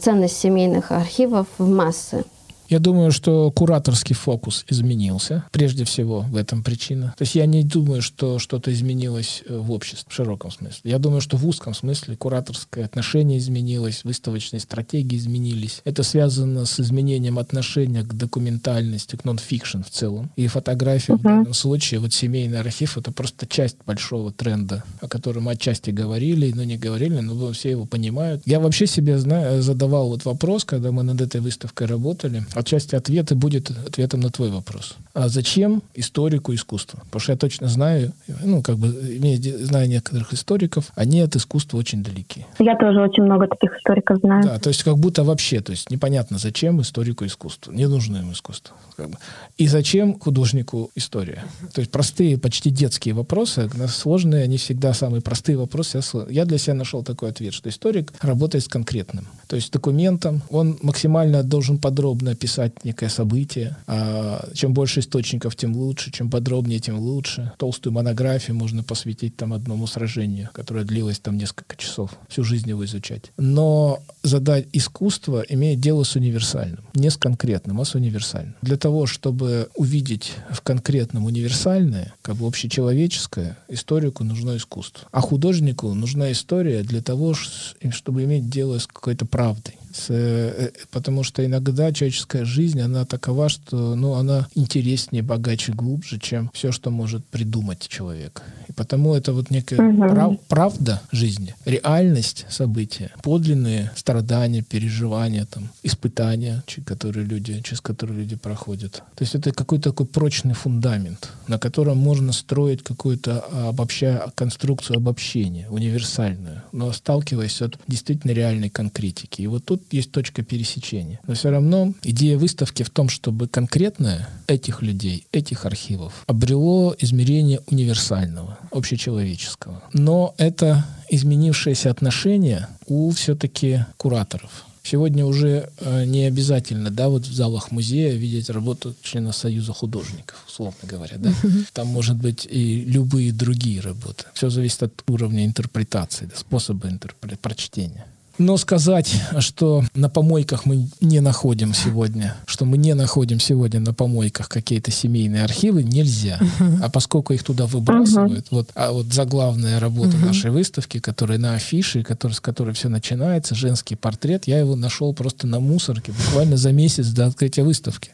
[0.00, 2.24] ценность семейных архивов в массы.
[2.68, 5.44] Я думаю, что кураторский фокус изменился.
[5.52, 7.14] Прежде всего, в этом причина.
[7.16, 10.90] То есть я не думаю, что что-то изменилось э, в обществе в широком смысле.
[10.90, 15.80] Я думаю, что в узком смысле кураторское отношение изменилось, выставочные стратегии изменились.
[15.84, 20.30] Это связано с изменением отношения к документальности, к нон-фикшн в целом.
[20.36, 21.18] И фотография uh-huh.
[21.18, 25.90] в данном случае, вот семейный архив, это просто часть большого тренда, о котором мы отчасти
[25.90, 28.42] говорили, но не говорили, но все его понимают.
[28.44, 33.34] Я вообще себе знаю, задавал вот вопрос, когда мы над этой выставкой работали, отчасти ответа
[33.34, 34.96] будет ответом на твой вопрос.
[35.14, 37.00] А зачем историку искусство?
[37.04, 38.12] Потому что я точно знаю,
[38.44, 42.44] ну, как бы, имея, знаю некоторых историков, они от искусства очень далеки.
[42.58, 44.42] Я тоже очень много таких историков знаю.
[44.44, 47.72] Да, то есть как будто вообще, то есть непонятно, зачем историку искусство.
[47.72, 48.76] Не нужно им искусство.
[48.96, 49.18] Как бы.
[49.56, 51.44] И зачем художнику история?
[51.72, 56.00] То есть простые, почти детские вопросы, сложные, они всегда самые простые вопросы.
[56.30, 59.26] Я для себя нашел такой ответ, что историк работает с конкретным.
[59.48, 63.76] То есть документом, он максимально должен подробно описать некое событие.
[63.86, 66.10] А чем больше источников, тем лучше.
[66.12, 67.52] Чем подробнее, тем лучше.
[67.56, 72.10] Толстую монографию можно посвятить там одному сражению, которое длилось там несколько часов.
[72.28, 73.32] Всю жизнь его изучать.
[73.38, 76.84] Но задать искусство имеет дело с универсальным.
[76.94, 78.54] Не с конкретным, а с универсальным.
[78.60, 85.08] Для того, чтобы увидеть в конкретном универсальное, как бы общечеловеческое, историку нужно искусство.
[85.10, 89.78] А художнику нужна история для того, чтобы иметь дело с какой-то правдой.
[89.92, 96.18] С, э, потому что иногда человеческая жизнь, она такова, что ну, она интереснее, богаче, глубже,
[96.18, 98.42] чем все, что может придумать человек.
[98.68, 99.98] И потому это вот некая угу.
[99.98, 108.36] прав, правда жизни, реальность события, подлинные страдания, переживания, там, испытания, которые люди, через которые люди
[108.36, 109.02] проходят.
[109.14, 115.68] То есть это какой-то такой прочный фундамент, на котором можно строить какую-то обобщая, конструкцию обобщения,
[115.70, 119.42] универсальную, но сталкиваясь от действительно реальной конкретики.
[119.42, 121.20] И вот тут есть точка пересечения.
[121.26, 127.60] Но все равно идея выставки в том, чтобы конкретное этих людей, этих архивов обрело измерение
[127.66, 129.82] универсального, общечеловеческого.
[129.92, 134.64] Но это изменившееся отношение у все-таки кураторов.
[134.82, 140.42] Сегодня уже э, не обязательно, да, вот в залах музея видеть работу члена Союза художников,
[140.48, 141.30] условно говоря, да.
[141.74, 144.24] Там может быть и любые другие работы.
[144.32, 148.06] Все зависит от уровня интерпретации, да, способа интерпре- прочтения.
[148.38, 153.92] Но сказать, что на помойках мы не находим сегодня, что мы не находим сегодня на
[153.92, 156.38] помойках какие-то семейные архивы, нельзя.
[156.40, 156.78] Uh-huh.
[156.82, 158.52] А поскольку их туда выбрасывают, uh-huh.
[158.52, 160.26] вот, а вот заглавная работа uh-huh.
[160.26, 165.12] нашей выставки, которая на афише, который, с которой все начинается, женский портрет, я его нашел
[165.14, 168.12] просто на мусорке буквально за месяц до открытия выставки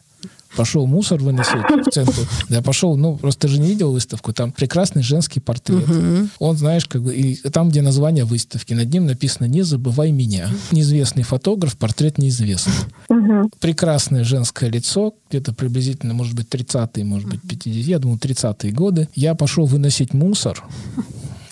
[0.57, 1.55] пошел мусор выносить
[1.87, 2.29] в центр.
[2.49, 5.89] Я пошел, ну, просто ты же не видел выставку, там прекрасный женский портрет.
[5.89, 6.29] Угу.
[6.39, 10.49] Он, знаешь, как бы, и там, где название выставки, над ним написано «Не забывай меня».
[10.73, 12.73] Неизвестный фотограф, портрет неизвестный.
[13.09, 13.51] Угу.
[13.61, 19.09] Прекрасное женское лицо, где-то приблизительно, может быть, 30-е, может быть, 50-е, я думаю, 30-е годы.
[19.15, 20.63] Я пошел выносить мусор,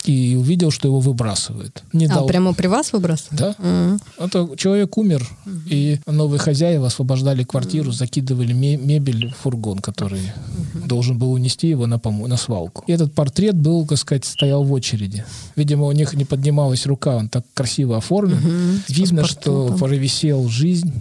[0.05, 1.83] и увидел, что его выбрасывают.
[1.93, 2.27] Не а, дал...
[2.27, 3.39] прямо при вас выбрасывают?
[3.39, 3.55] Да.
[3.57, 4.01] Mm-hmm.
[4.19, 5.61] Это человек умер, mm-hmm.
[5.69, 7.93] и новые хозяева освобождали квартиру, mm-hmm.
[7.93, 10.87] закидывали мебель в фургон, который mm-hmm.
[10.87, 12.83] должен был унести его на, пом- на свалку.
[12.87, 15.25] И этот портрет был, так сказать, стоял в очереди.
[15.55, 18.37] Видимо, у них не поднималась рука, он так красиво оформлен.
[18.37, 18.79] Mm-hmm.
[18.89, 20.93] Видно, что провисел жизнь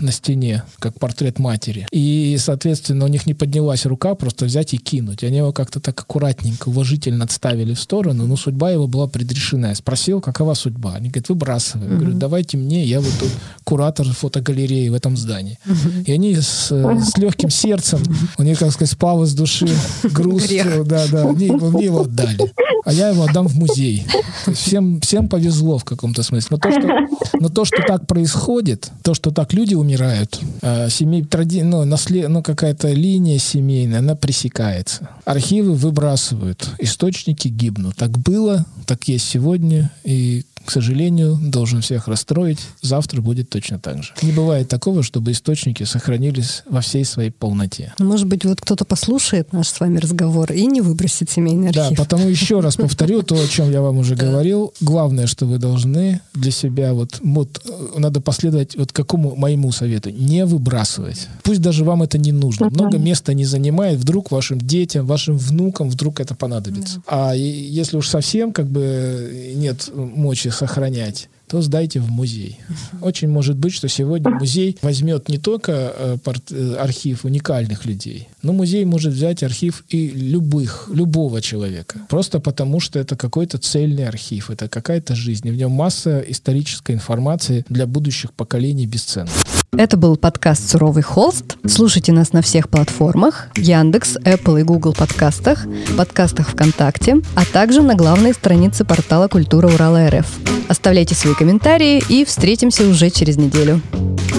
[0.00, 1.86] на стене, как портрет матери.
[1.90, 5.24] И, соответственно, у них не поднялась рука просто взять и кинуть.
[5.24, 9.70] Они его как-то так аккуратненько, уважительно отставили в сторону, но судьба его была предрешена.
[9.70, 10.94] Я спросил, какова судьба?
[10.94, 11.92] Они говорят, выбрасываем.
[11.92, 13.30] Я говорю, давайте мне, я вот тут
[13.64, 15.58] куратор фотогалереи в этом здании.
[16.06, 18.00] И они с, с легким сердцем,
[18.38, 19.68] у них, как сказать, спал из души
[20.12, 20.48] груз.
[20.84, 22.38] Да, да, мне, мне его отдали.
[22.84, 24.06] А я его отдам в музей.
[24.54, 26.48] Всем, всем повезло в каком-то смысле.
[26.50, 31.24] Но то, что, но то, что так происходит, то, что так люди умирают, э, семей,
[31.24, 35.08] тради, ну, наслед, ну, какая-то линия семейная, она пресекается.
[35.24, 37.96] Архивы выбрасывают, источники гибнут.
[37.96, 44.02] Так было, так есть сегодня, и к сожалению, должен всех расстроить, завтра будет точно так
[44.02, 44.12] же.
[44.22, 47.94] Не бывает такого, чтобы источники сохранились во всей своей полноте.
[47.98, 51.96] Ну, может быть, вот кто-то послушает наш с вами разговор и не выбросит семейный архив.
[51.96, 54.74] Да, потому еще раз повторю то, о чем я вам уже говорил.
[54.80, 57.64] Главное, что вы должны для себя, вот, вот
[57.96, 60.10] надо последовать вот какому моему совету.
[60.10, 61.28] Не выбрасывать.
[61.42, 62.70] Пусть даже вам это не нужно.
[62.70, 63.98] Много места не занимает.
[63.98, 67.02] Вдруг вашим детям, вашим внукам вдруг это понадобится.
[67.06, 72.60] А если уж совсем как бы нет мочи сохранять, то сдайте в музей.
[73.00, 76.16] Очень может быть, что сегодня музей возьмет не только э,
[76.50, 81.98] э, архив уникальных людей, но музей может взять архив и любых, любого человека.
[82.08, 85.50] Просто потому, что это какой-то цельный архив, это какая-то жизнь.
[85.50, 89.30] В нем масса исторической информации для будущих поколений бесценна.
[89.76, 91.56] Это был подкаст «Суровый холст».
[91.64, 95.64] Слушайте нас на всех платформах Яндекс, Apple и Google подкастах,
[95.96, 100.26] подкастах ВКонтакте, а также на главной странице портала «Культура Урала РФ».
[100.68, 103.80] Оставляйте свои комментарии и встретимся уже через неделю.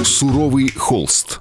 [0.03, 1.39] «Суровый холст».